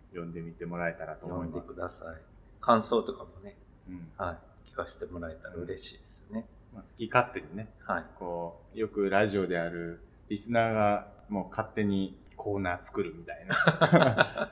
[0.10, 1.68] 読んでみてもらえたらと思読んいます。
[1.70, 2.18] でください。
[2.60, 3.56] 感想とかもね、
[3.88, 4.70] うんはい。
[4.70, 6.46] 聞かせてもらえたら嬉しいですよね。
[6.74, 8.06] まあ、好き勝手にね、はい。
[8.20, 14.52] こう、よくラジオであるリスナーがもう勝手にコーナー作るみたいな。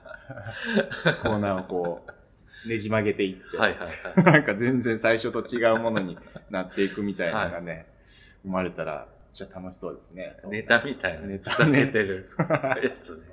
[1.22, 2.06] コーナーをこ
[2.66, 4.34] う、ねじ曲げていって、はいはいはい。
[4.34, 6.18] なんか全然最初と違うものに
[6.50, 7.86] なっていくみたいなのがね、
[8.44, 10.36] 生まれたら、めっちゃ楽しそうですね。
[10.46, 11.28] ネタみたいな。
[11.28, 13.24] ネタふざけてる やつね。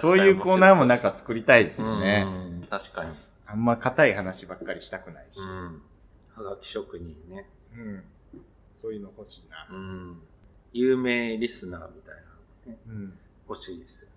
[0.00, 2.22] そういうコーナーもなんかか作りたいですようね。
[2.24, 2.66] ん。
[2.70, 3.16] 確かに。
[3.46, 5.40] あんま硬い話ばっかりしたくないし。
[5.40, 5.82] うん。
[6.36, 7.48] はがき職人ね。
[7.76, 8.04] うん。
[8.70, 9.66] そういうの欲しいな。
[9.70, 10.22] うん。
[10.72, 12.27] 有名リスナーみたいなの
[12.68, 13.18] ね、うん。
[13.48, 14.10] 欲しいですよ。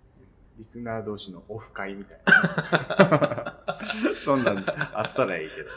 [0.58, 3.58] リスナー同士のオフ会みたいな。
[4.24, 5.70] そんなんあったらいいけど。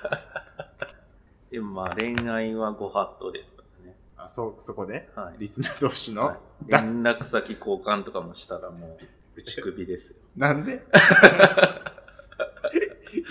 [1.51, 3.95] でもまあ恋愛はご法度ですからね。
[4.17, 5.09] あ、そ、そこで？
[5.15, 5.35] はい。
[5.39, 10.19] リスナー同士の、はい連絡先交換とかもしたらもう打ち首ですよ。
[10.37, 10.81] なんで？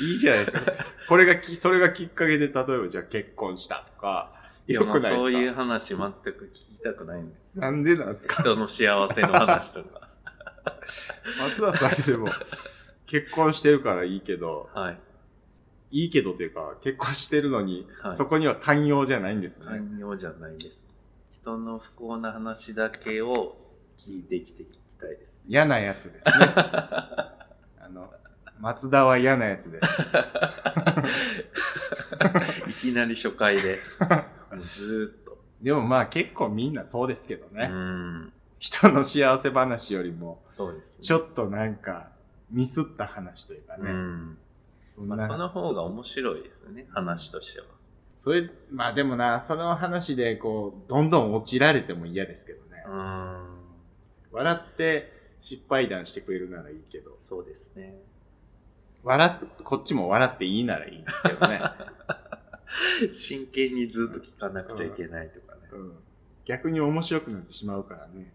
[0.01, 0.73] いいじゃないですか。
[1.09, 4.33] これがき、それがきっかけで、例えばじゃあ結婚したとか、
[4.67, 5.11] よくないですか？
[5.11, 7.59] もうそういう話全く聞きたくないんです。
[7.59, 8.43] なんでなんですか？
[8.43, 10.09] 人の幸せの話とか。
[11.41, 12.29] 松田さんでも、
[13.07, 14.99] 結婚してるからいいけど、はい。
[15.91, 19.67] いいけどというか、結婚してるのに、はいそこには寛容じゃないんですね。
[19.67, 20.85] 寛容じゃないです。
[21.33, 23.57] 人の不幸な話だけを
[23.99, 25.43] 聞いてきていきたいです。
[25.47, 26.23] 嫌なやつですね。
[26.57, 27.37] あ
[27.93, 28.11] の、
[28.61, 29.85] 松田は嫌なやつです。
[32.69, 33.81] いきなり初回で、
[34.55, 35.39] もうずーっと。
[35.63, 37.67] でもまあ結構みんなそうですけどうね。
[37.67, 38.33] ん。
[38.59, 41.05] 人の幸せ話よりも、そうです、ね。
[41.05, 42.09] ちょっとなんか、
[42.51, 43.91] ミスった話というかね。
[43.91, 44.39] うん。
[44.87, 47.67] そんな、まあ、その方が面白いですね、話としては。
[48.17, 52.85] それ、まあでもな、その話でこう、どんどん落ちられても嫌ですけどね。
[52.87, 53.47] うん。
[54.33, 58.01] 笑って失敗談してくれるならいいけど、そうですね。
[59.03, 61.61] 笑っ、こっちも笑っていいならいいんですけどね。
[63.13, 65.61] 真剣にずっと聞かなくちゃいけないとかね。
[65.73, 65.93] うん、
[66.45, 68.33] 逆に面白くなってしまうからね。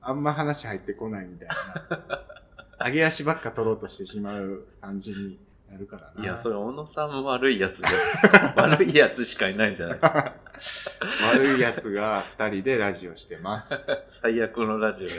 [0.00, 2.24] あんま話入ってこないみたいな。
[2.86, 5.38] 上げ足ばっか取ろうとしてしまう感じに
[5.70, 6.24] なるからな。
[6.24, 8.54] いや、それ、小野さんも悪いやつじゃん。
[8.72, 9.98] 悪いやつしかいないじゃない。
[11.32, 13.78] 悪いやつが二人でラジオしてます。
[14.08, 15.14] 最悪のラジオが。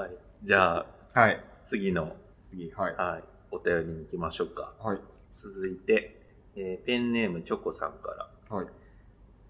[0.00, 0.10] はい。
[0.42, 1.40] じゃあ、はい。
[1.66, 2.94] 次の、次、はい。
[2.94, 4.72] はい、お便りに行きましょうか。
[4.80, 5.00] はい。
[5.36, 6.20] 続いて、
[6.56, 8.56] えーペンネームチョコさんから。
[8.56, 8.66] はい。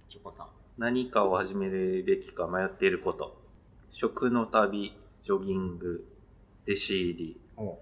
[0.09, 0.47] チョコさん。
[0.79, 3.41] 何かを始めるべきか迷っていること。
[3.91, 6.07] 食の旅、ジョギング、
[6.67, 7.41] 弟子入り。
[7.57, 7.79] お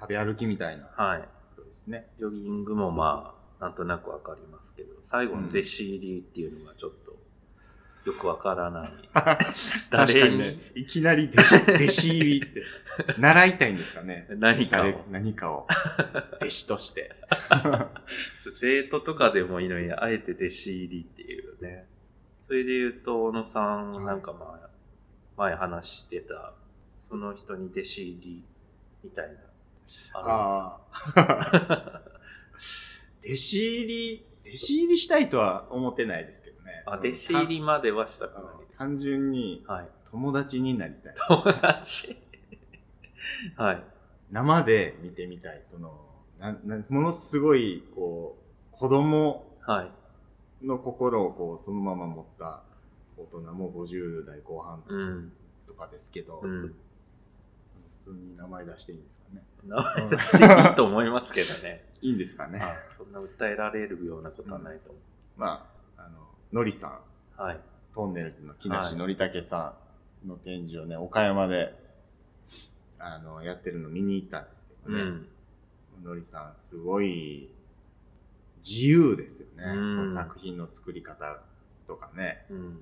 [0.00, 1.22] 食べ歩きみたいなはい。
[1.56, 2.06] ことですね。
[2.18, 7.16] ジョギングもまあ、なんとなくわかりますけど、最後の弟子入りっていうのがちょっと
[8.04, 8.90] よくわからない。
[9.12, 9.44] 確
[9.90, 10.20] 誰に？
[10.20, 12.64] かにね、いきなり弟子 弟子入りって、
[13.18, 14.26] 習いたいんですかね。
[14.30, 14.98] 何かを誰。
[15.10, 15.66] 何かを。
[16.40, 17.12] 弟子として。
[18.60, 21.86] 生徒とかでもいいのに、あえて弟子入りっていうね。
[22.40, 24.70] それで言うと、小野さん、なんかまあ、
[25.36, 26.52] 前話してた、
[26.96, 28.44] その人に弟子入り
[29.02, 29.34] みたいな。
[30.12, 30.78] あ
[31.14, 32.02] ああ。
[33.24, 36.82] 弟子入り、弟子入りしたいとは思ってないですね。
[36.86, 38.78] あ、弟子入りまではしたくあないです。
[38.78, 39.88] 単純にはい。
[40.10, 41.14] 友達になりたい。
[41.28, 42.16] 友達？
[43.56, 43.84] はい。
[44.30, 45.60] 生で見てみたい。
[45.62, 46.00] その、
[46.38, 48.36] ななものすごい、こ
[48.72, 49.82] う、子供は
[50.62, 50.66] い。
[50.66, 52.62] の心をこう、そのまま持った
[53.16, 55.32] 大人も50代後半うん。
[55.66, 56.74] とかですけど、うん。
[58.00, 59.42] 普通に名前出していいんですかね？
[59.64, 61.84] 名前出していいと思いますけどね。
[62.02, 62.58] いいんですかね？
[62.58, 64.98] はいそんな訴えられるようなことはないと思
[65.36, 66.18] まあ、あの、
[66.54, 66.90] のりさん、
[67.36, 67.42] う。
[67.42, 67.60] はい。
[67.96, 69.74] トンネルズの木梨憲武さ
[70.24, 71.74] んの展示をね、岡山で、
[73.00, 75.02] あの、やってるの見に行ったんですけどね。
[75.02, 75.26] うん。
[76.04, 77.50] のりさん、すごい
[78.58, 79.64] 自由ですよね。
[79.64, 81.40] うんその作品の作り方
[81.88, 82.46] とかね。
[82.50, 82.78] うん。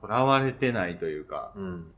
[0.00, 1.92] 囚われてないというか、うん。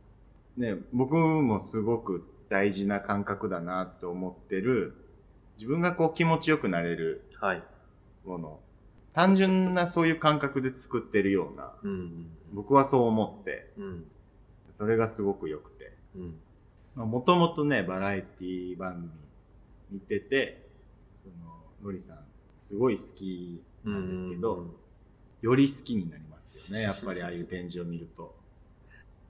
[0.57, 4.95] ね、僕もすごく大事な感覚だなと思ってる、
[5.57, 7.63] 自分がこう気持ちよくなれるはい。
[8.25, 8.61] もの。
[9.13, 12.27] 単純なそういう感覚で作ってるような、うん。
[12.53, 14.05] 僕はそう思って、うん。
[14.73, 15.93] それがすごく良くて。
[16.17, 17.11] うん。
[17.11, 19.11] もともとね、バラエティ番組
[19.93, 20.67] 見てて、
[21.23, 22.19] その、のりさん、
[22.61, 24.71] すごい好きなんですけど、うん
[25.43, 26.83] より好きになりますよね。
[26.83, 28.37] やっぱりああいう展示を見ると。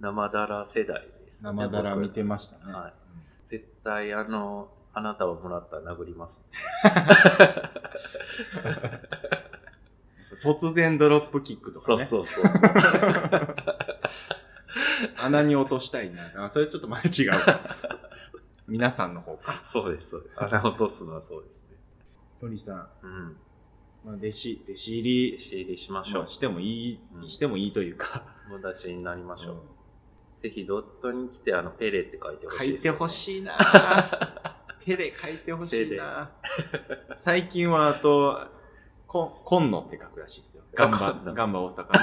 [0.01, 2.73] 生だら世代です、生だら見てましたね。
[2.73, 2.93] はい
[3.47, 6.40] 絶対あの、あなたをもらったら殴ります。
[10.44, 12.07] うん突然ドロップキックとかそうね。
[12.07, 12.44] そうそう。
[15.16, 16.44] 穴に落としたいな。
[16.44, 17.76] あ、それちょっとまた違うか。
[18.68, 19.61] 皆さんの方か。
[19.64, 20.42] そうです、そうです。
[20.42, 21.76] 穴落とすのはそうですね。
[22.42, 23.37] のりさん、うん。
[24.05, 26.29] まあ、弟子、弟子入り弟子入りしましょうまあ。
[26.29, 28.22] してもいい、うんしてもいいというか。
[28.48, 29.55] 友達になりましょう。
[29.57, 29.61] うん
[30.40, 33.09] ぜひドットに来て、あの、ペレって書いてほしいです、書いてほい。
[33.11, 33.59] しいな
[34.83, 36.31] ペレ書いてほしいな
[37.18, 38.46] 最近はあと、
[39.11, 40.62] こ今野って書くらしいですよ。
[40.73, 42.03] ガンバガンバ大阪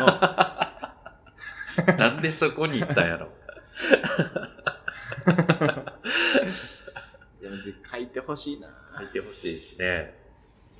[1.88, 1.96] の。
[1.98, 3.30] なんでそこに行ったんやろ。
[7.89, 8.67] 書いてほしいな
[8.98, 10.20] 書いてほしいですね。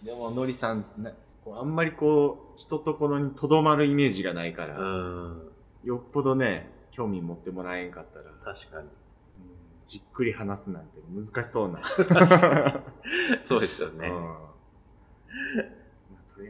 [0.04, 1.12] でも、のりさん、な
[1.46, 5.50] こうあんまりこう、人ところにとどまるイメージがないから、うん。
[5.86, 8.88] よっぽどね、興味持ってもらえんかったら、確かに。
[8.88, 8.92] うん
[9.86, 11.80] じっくり話すなんて難しそうな。
[13.42, 14.12] そうですよね。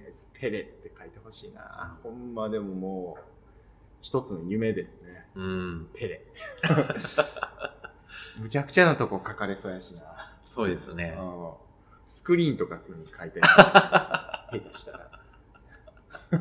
[0.07, 1.97] えず、ペレって書いてほしいな。
[2.03, 3.23] ほんまでももう、
[4.01, 5.25] 一つの夢ですね。
[5.35, 5.89] うん。
[5.93, 6.21] ペレ。
[8.39, 10.37] むちゃくちゃなとこ書かれそうやしな。
[10.45, 11.15] そうですね。
[11.19, 11.67] うん
[12.09, 14.59] スクリーンとかに書いてある。
[14.63, 15.11] ペレしたら。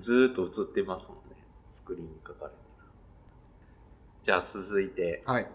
[0.00, 1.36] ずーっと映ってますもんね。
[1.70, 2.62] スクリーンに書かれてる。
[4.24, 5.50] じゃあ続いて、はい。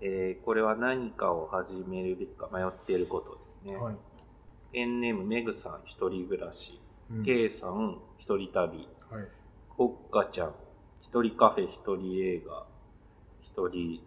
[0.00, 3.76] えーこれは何かを始めるべきか迷っていることですね。
[3.76, 3.96] はい。
[4.72, 6.80] ペンネームメグさん一人暮らし、
[7.10, 9.28] うんケイさん一人旅、はい。
[9.68, 10.54] コッカちゃん
[11.02, 12.66] 一人カフェ一人映画、
[13.42, 14.00] 一人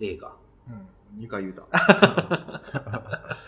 [0.00, 0.36] 映画。
[0.68, 0.72] う
[1.18, 1.22] ん。
[1.24, 1.66] 2回言うた。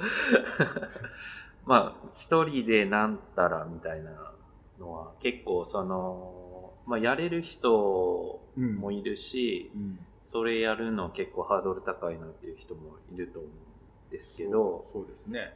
[1.67, 4.33] まあ、一人でなんたらみたいな
[4.79, 9.99] のは結構その、まあ、やれる人うんもいるし、うん。
[10.23, 15.55] それやるの結構ハードル高いなっていう人もいると思うんですけど、そうですね。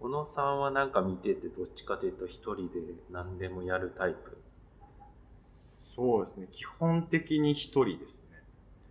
[0.00, 4.38] 小野さんはなんか見ててどっちかというと一人で何でもやるタイプ？
[5.94, 6.48] そうですね。
[6.52, 8.42] 基本的に一人ですね。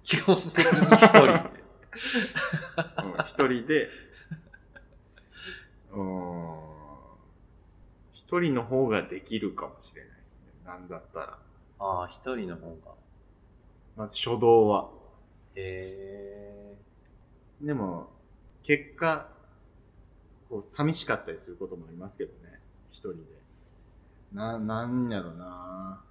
[0.04, 1.60] 基本的に一人で。
[3.04, 3.89] うん一人で、
[5.91, 6.60] うーん。
[8.13, 10.52] 一人の方ができるかもしれないですね。
[10.63, 11.39] なんだったら。
[11.80, 12.93] ああ、一人の方が。
[13.95, 14.91] まず初動は。
[15.56, 16.78] へ
[17.62, 18.12] でも、
[18.62, 19.28] 結果、
[20.50, 22.60] こう、寂しかったりすることもありますけどね。
[22.92, 23.24] 一人で。
[24.34, 26.02] な、なんやろな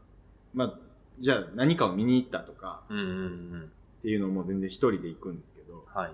[0.54, 0.78] まあ、
[1.20, 3.08] じゃあ何かを見に行ったとかーうんうんう
[3.56, 3.72] ん。
[3.98, 6.12] っていうのも全然一人で行くんですけど、はい。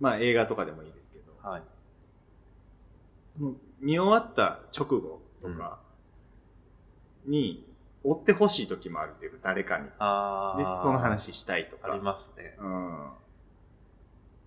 [0.00, 1.62] まあ映画とかでもいいですけど、はい。
[3.28, 5.78] その見終わった直後とか
[7.26, 7.64] に
[8.04, 9.84] 追ってほしい時もあるっていうか、誰かに。
[9.84, 9.90] で。
[10.82, 11.92] その話したいとか。
[11.92, 12.56] ありますね。
[12.58, 13.10] うん。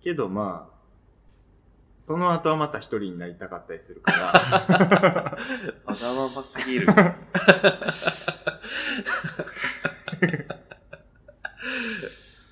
[0.02, 0.71] けどまあ、
[2.02, 4.18] その後はまた一人になりたかったりするから、
[5.84, 6.88] わがまますぎる。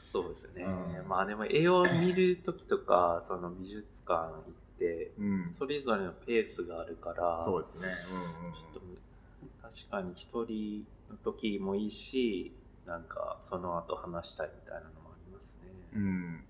[0.04, 0.62] そうですね。
[0.62, 0.68] う
[1.04, 5.50] んまあでも絵を見るときとか、その美術館行って、うん。
[5.50, 7.88] それぞれのペースがあるから、そうですね。
[8.42, 8.80] うんうんちょっと
[9.68, 12.52] 確かに一人の時もいいし、
[12.86, 15.72] なんかその後話したいみたいなのもありますね。
[15.96, 16.44] うん。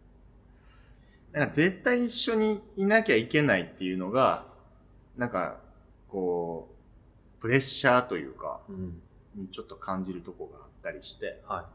[1.32, 4.46] なんか絶対一緒にいなきゃいけないっていうのが、
[5.16, 5.60] なんか、
[6.08, 6.68] こ
[7.38, 9.00] う、プレッシャーというか、うん。
[9.34, 11.68] にちょっと感じるとこがあったりして、は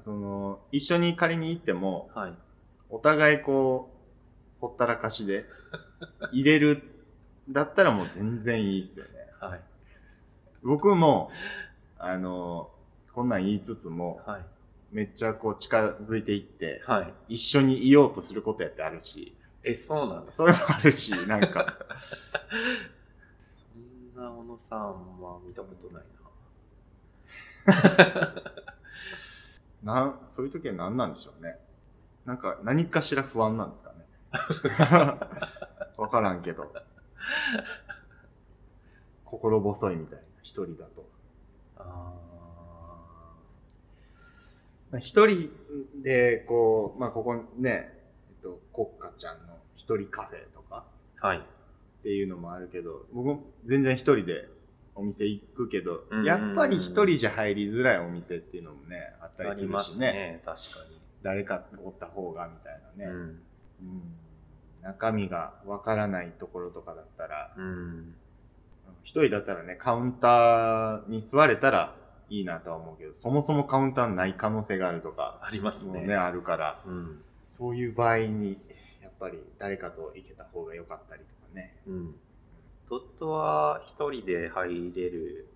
[0.00, 2.18] その、一緒に仮に行っても、い。
[2.18, 2.34] はい。
[2.90, 3.90] お互いこ
[4.58, 5.46] う、ほったらかしで
[6.32, 6.82] 入れる、
[7.48, 9.10] だったらもう全然いいっすよね。
[9.40, 9.60] はい。
[10.62, 11.30] 僕も、
[11.98, 12.70] あの、
[13.12, 14.46] こんなん言いつつも、はい。
[14.94, 17.34] めっちゃこう近づいていって、はい。
[17.34, 21.74] 一緒にいようとすることやってあるし、え、そうなんですそれもあるし、なんか、
[23.48, 26.04] そんな小野さんは見たことない
[27.66, 28.42] な。
[29.82, 31.58] なん、そういう時は何なんでしょうね。
[32.24, 34.06] なんか何かしら不安なんですかね。
[35.98, 36.72] わからんけど。
[39.24, 41.10] 心細いみたいな、一人だと。
[41.78, 42.12] あ
[44.98, 45.50] 一人
[46.02, 47.92] で、こう、まあ、ここね、
[48.28, 51.38] えっと、国家ちゃんの一人カフェとかーはい。
[51.38, 51.42] っ
[52.02, 54.48] ていうのもあるけど、僕も全然一人で
[54.94, 60.12] お店行くけどうんうんう、んやっぱり一人じゃ入りづらいお店っていうのもね、あったりすありまするしね。
[60.12, 60.78] ね、確か
[61.22, 62.98] 誰かおった方がみたいなに。
[62.98, 63.06] ね。
[63.06, 63.20] うん。
[63.20, 63.40] うん
[64.82, 68.14] 中身がわからないところとかだったら、うん。
[69.02, 71.96] 一人だったらね、カウンターに座れたら
[72.34, 76.00] いいなとは思うけど、そもそもカウンターない可能性があるとか、ありますね。
[76.06, 77.22] ね、あるから、うん。
[77.46, 78.58] そういう場合に、
[79.02, 81.76] やっぱり誰かと行けた方が良かったりとかね。
[81.86, 82.14] うん。
[82.90, 85.46] ドットは一人で入れる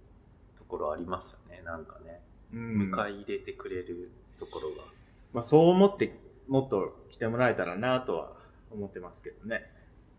[0.57, 2.21] ところありますよね、なんかね。
[2.53, 4.85] うん迎え入れてくれるところが。
[5.33, 8.33] まあ、そう思って、もっと来てもらえたらなとは
[8.71, 9.71] 思ってますけどね。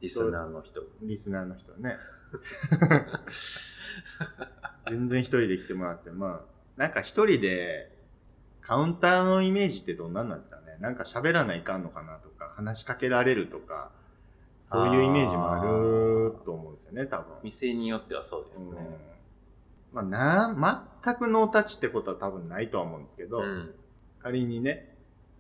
[0.02, 0.82] リスナーの人。
[1.02, 1.98] リスナーの人ね。
[4.88, 6.42] 全然一人で来てもらって、ま
[6.78, 7.92] あ、なんか一人で、
[8.62, 13.92] カウンターのイメージってどんなんなんですかねなんか喋らないかんのかなとか、話しかけられるとか、
[14.64, 17.36] そういうイメージもあると思うんですよね、多分。
[17.44, 18.78] 店によってはそうですうんね。
[19.92, 23.74] まあ、な、全くノータッチってことは多分ないとは思うんですけど、うん。
[24.20, 24.96] 仮にね、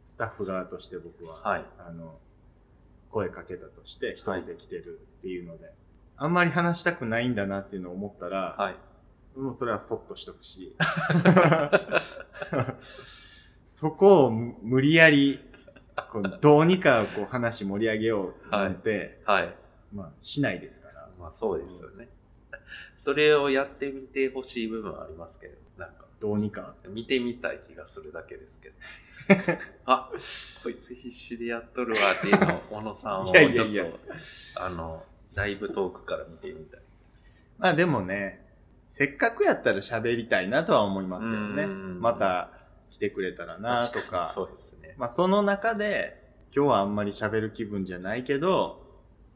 [0.07, 1.65] スタッフ側として僕は、はい。
[1.77, 2.17] あの、
[3.11, 5.71] 声かけたとして、一人で来てるっていうので、
[6.17, 8.75] あんまり話したくないんだなっていうのを思ったら、はい。
[9.39, 10.75] もうそれはそっとしとくし、
[13.65, 15.39] そこをむ無理やり、
[16.11, 19.55] こうどうにかこう話盛り上げようなんて、はい。
[19.93, 21.07] まあしないですから。
[21.19, 22.09] まあそうですよね。
[22.97, 26.75] それをやってみてほしい部分はありますけど、なんか、どうにか。
[26.89, 28.75] 見てみたい気がするだけですけど。
[29.85, 30.11] あ、
[30.63, 33.93] こいつ必死でやっとるわっていうのを、小野さんをいちょっと、やいやいや
[34.57, 36.81] あの、ライブトークから見てみたい。
[37.57, 38.48] まあでもね、
[38.89, 41.63] せっかくやったら喋りたいなとは思いますけどね。
[41.63, 42.51] うんまた
[42.89, 44.31] 来てくれたらなとか。
[44.33, 44.95] そうですね。
[44.97, 46.23] まあその中で、
[46.55, 48.83] 今日はあんまり喋る気分じゃないけど、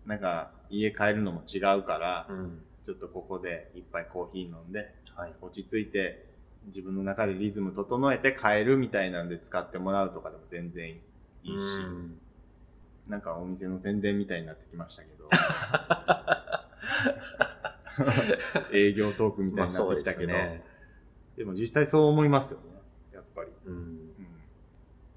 [0.05, 2.63] なんか家帰るのも違うから、うん。
[2.85, 5.33] ちょっとここで一杯コーヒー飲んで、はい。
[5.41, 6.25] 落ち着いて
[6.65, 10.99] 自分の中でリズム整えて帰るみたいなんで使ってもらうとかでも全然
[11.43, 12.19] いいし、うん
[13.07, 15.27] なんかお店の宣伝みたいになってきましたけど、
[18.71, 20.63] 営業トークみたいになってきたけど、ね。
[21.37, 22.65] でも実際そう思いますよね、
[23.13, 23.51] やっぱり。
[23.65, 23.73] うん。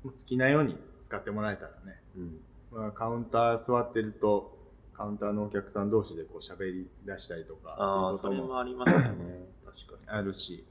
[0.05, 2.03] うん、好きなように使ってもらえたらね。
[2.17, 2.41] うん。
[2.73, 4.57] まあ、カウンター座ってると、
[4.95, 9.47] カウンターのお客さん同士でこう喋り出したりとか、あそれもありますよね。
[9.65, 10.19] 確かに。
[10.19, 10.65] あるし、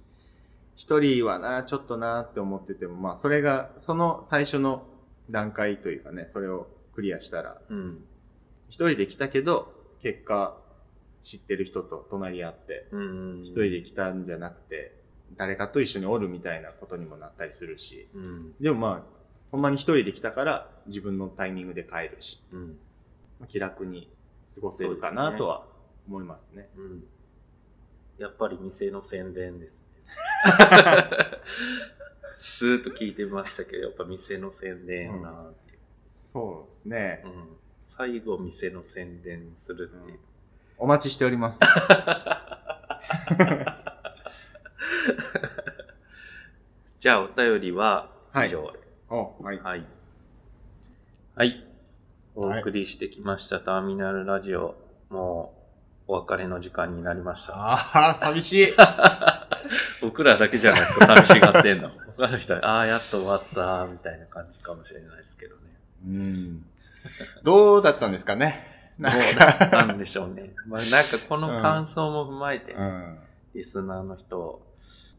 [0.75, 4.87] 一人はな、ちょっとなって思ってても、まあ、それが、その最初の
[5.29, 8.03] 段階というかね、それをクリアしたら、うん。
[8.69, 10.57] 一人で来たけど、結果、
[11.25, 13.41] 知ってる人と隣り合って、うん。
[13.43, 14.95] 一人で来たんじゃなくて、
[15.37, 18.53] 誰かと一緒におるみたいなことにもなったりするし、うん。
[18.61, 19.03] でもまあ、
[19.51, 22.77] ほんまに一人で来たから、自分のタイミングで帰るし、うん。
[23.39, 24.07] まあ気楽に
[24.53, 25.65] 過ごせるかなとは
[26.07, 26.69] 思いますね。
[26.77, 27.03] うん。
[28.19, 29.87] やっぱり店の宣伝ですね。
[32.59, 35.79] ずーっと聞いてましたけど、やっぱ店の宣伝やなっていう。
[36.13, 37.23] そうですね。
[37.25, 37.57] うん。
[37.81, 40.19] 最後店の宣伝するっていう。
[40.77, 41.59] お待ちしております。
[46.99, 48.73] じゃあお便りははい以上
[49.39, 49.59] はい。
[49.59, 49.85] はい。
[51.35, 51.63] はい。
[52.35, 54.75] お送りしてきました、ターミナルラジオ。
[55.09, 55.53] も
[56.07, 57.53] う、お別れの時間になりました。
[57.55, 58.67] ああ、寂しい。
[60.01, 61.91] 僕らだけじゃないですか、寂しがってんの。
[62.17, 65.61] 他の人は、ああ、やっと終わった、みたいな感じかもしれないですけどね。
[66.05, 66.65] うん。
[67.43, 68.74] どうだったんですかね。
[68.99, 70.51] どうなんだったかんでしょうね。
[70.67, 73.17] まあ、なんかこの感想も踏まえて、うん。
[73.53, 74.61] リスナーの人、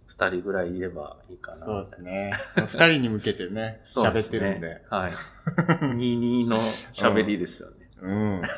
[0.07, 1.57] 二人ぐらいいればいいかな。
[1.57, 2.33] そうですね。
[2.57, 4.83] 二人に向けてね、喋ってるんで。
[4.91, 5.13] はい。
[5.83, 6.59] 22の
[6.93, 7.77] 喋りですよね。
[8.01, 8.43] うん。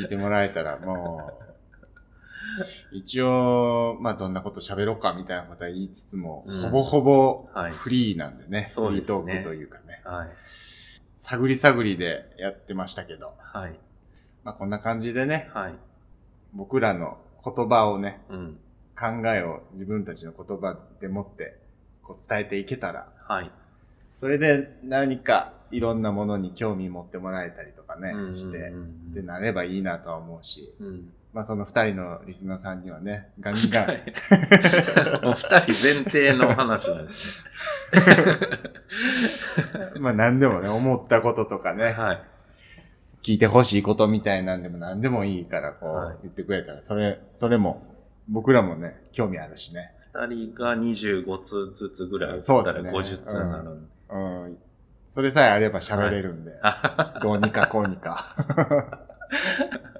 [0.00, 1.50] 聞いてもらえたら、もう、
[2.92, 8.64] 一応、まあ、どんなこと喋ろうかみたいなことは言いつつも、うんほぼほぼはいフリーなんでね。
[8.66, 10.02] そうですねフリートークというかね。
[10.04, 10.28] はい。
[11.20, 13.78] 探り探りでやってましたけど、はい。
[14.42, 15.74] まあ、こんな感じでね、はい。
[16.54, 18.58] 僕らの言葉をね、うん。
[18.98, 21.58] 考えを自分たちの言葉でもって、
[22.02, 23.50] こう伝えていけたら、はい。
[24.14, 28.72] それで何かいろんなものに興味持ってもらえたりとかね、うんして、
[29.12, 31.12] で、なればいいなとは思うし、うん。
[31.32, 33.86] まあその二人のリスナーさんにはね、ガンガン、
[35.22, 37.44] もう二人前提の話なんです
[40.00, 41.84] まあ何でもね、思ったこととかね。
[41.84, 42.22] ね、はい。
[43.22, 47.86] 聞いてほしいことみたいなんでも何でもいいから、こう、はい言ってくれたら、それ、それも、
[48.28, 49.92] 僕らもね、興味あるしね。
[50.12, 53.88] 二人が25通ずつぐらいそうですね50通になるんで。
[54.10, 54.58] うん。
[55.08, 59.06] それさえあれば喋れるんで、あどうにかこうにか。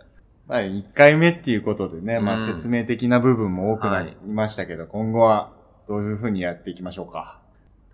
[0.51, 5.53] まあ、1回目っていうことでね、まあうん説明的な部分も多くなはいりましたけど、今後は
[5.86, 7.40] どういうふうにやっていきましょうか？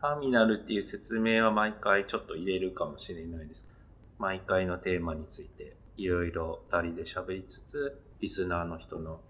[0.00, 3.68] ターミナルっていう説明は毎回ちょっと入れるかもしれないです。
[4.18, 9.20] 毎回のテーマについていろいろ二人で喋りつつ、リスナーの人の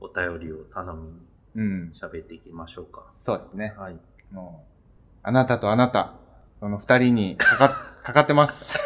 [0.00, 1.18] お便りを頼みに
[1.56, 1.92] うん。
[1.94, 3.06] 喋っていきましょうか。
[3.10, 3.74] そうですね。
[3.78, 3.96] はい。
[4.30, 6.14] もう、あなたとあなた、
[6.66, 7.68] その二人にかか、
[8.02, 8.76] かかってます。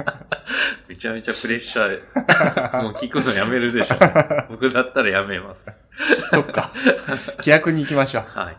[0.88, 2.00] めちゃめちゃプレッシャー、
[2.82, 3.96] もう聞くのやめるでしょ。
[4.48, 5.78] 僕だったらやめます。
[6.30, 6.70] そっか。
[7.36, 8.24] 規約に行きましょう。
[8.26, 8.56] はい。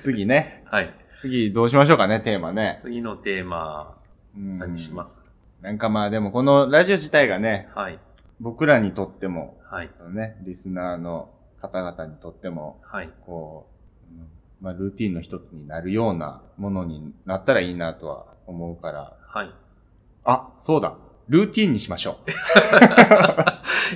[0.00, 0.64] 次ね。
[0.66, 0.92] はい。
[1.22, 2.76] 次どうしましょうかね、テーマね。
[2.78, 3.96] 次のテーマ、
[4.36, 5.22] うん何します？
[5.62, 7.98] なんかまあでもこのラジオ自体がね、はい。
[8.38, 9.88] 僕らにとっても、はい。
[9.96, 11.30] そのね、リスナーの
[11.62, 13.08] 方々にとっても、はい。
[13.24, 13.69] こう、うん
[14.60, 19.50] まあルーティンの一つになるようなものになったらいいなとは思うから、はい。
[20.24, 20.96] あ、そうだ。
[21.28, 22.18] ルーティンにしましょ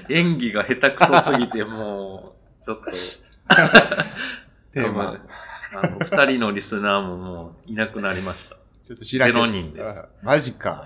[0.09, 2.95] 演技が下手くそすぎて、 もう、ちょっと、う。
[4.73, 5.19] テーマ。
[5.73, 8.57] あの、二人のリスナーももういなくなりました。
[8.83, 10.85] ちょっと知らんけどゼロ人ですあマジか。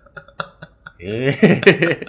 [1.00, 2.06] ええ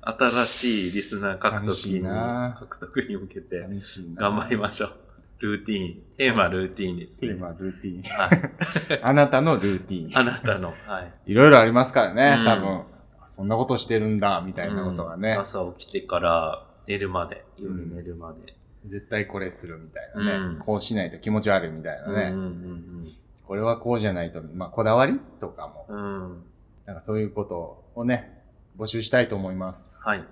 [0.00, 3.68] 新しいリスナー獲得に、な獲得に向けて。
[4.14, 5.07] 頑張りましょう。
[5.40, 6.02] ルーティーン。
[6.16, 7.28] テーマルーティーンですね。
[7.28, 8.02] テーマ、ルーティン。
[8.02, 9.00] はい。
[9.02, 10.18] あなたのルーティン。
[10.18, 11.12] あなたの、はい。
[11.26, 12.82] いろいろありますからね、うん多分。
[13.26, 15.30] そんなことしてるんだ、みたいなことがね。
[15.30, 18.54] うん朝起きてから寝るまで、夜寝るまで。
[18.86, 22.30] 絶対これするみたいなね、うんこうしないと気持ち悪いみたいなね。
[22.32, 23.08] うんうん
[23.46, 26.30] これはこうじゃないと、まあ、こだわりとかも、うんうん。
[26.32, 26.44] うん。
[26.84, 28.44] なんかそういうことをね、
[28.78, 30.06] 募集したいと思います。
[30.06, 30.24] はい。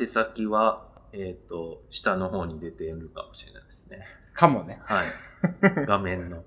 [0.00, 4.06] 宛先は、えっ、と、下の方に出ているかもしれないですね。
[4.34, 4.80] かもね。
[4.84, 5.06] はい。
[5.86, 6.44] 画面の。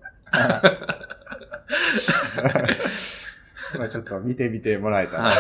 [3.78, 5.24] まあちょっと見てみてもらえたら。
[5.24, 5.36] はい。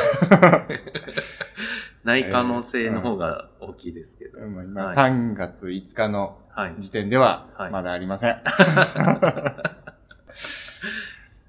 [2.03, 4.39] ない可能性の方が大きいですけど。
[4.39, 6.75] うん今はい3月5日のはい。
[6.79, 8.41] 時点でははいまだありません。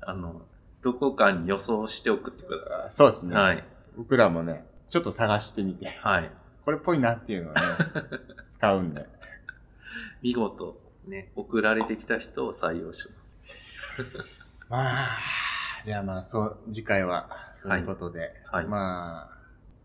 [0.02, 0.42] あの、
[0.82, 3.38] どこかに予想して送ってくださそうですね、い。
[3.38, 3.64] はい。
[3.96, 6.30] 僕らもね、ちょっと探してみて、はい。
[6.64, 7.60] これっぽいなっていうのをね、
[8.48, 9.06] 使うんで。
[10.22, 13.38] 見事、ね、送られてきた人を採用します。
[14.68, 15.18] まあ、
[15.84, 19.38] じゃあまあ、そう、次回はそういうことで、はいまあ、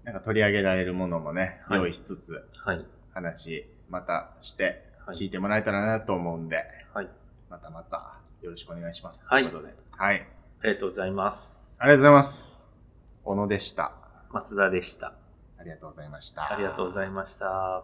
[0.03, 2.85] なんか取り上げられるものもね、はい用意しつつ、はい。
[3.13, 6.63] 話、またして、はい聞いてもらえたらなと思うんで、
[6.93, 7.09] はい。
[7.49, 9.21] またまたよろしくお願いします。
[9.25, 9.73] はいということで。
[9.91, 10.27] はい。
[10.61, 11.77] ありがとうございます。
[11.81, 12.67] ありがとうございます。
[13.23, 13.91] 小野でした。
[14.31, 15.13] 松田でした。
[15.59, 16.53] ありがとうございました。
[16.53, 17.83] ありがとうございました。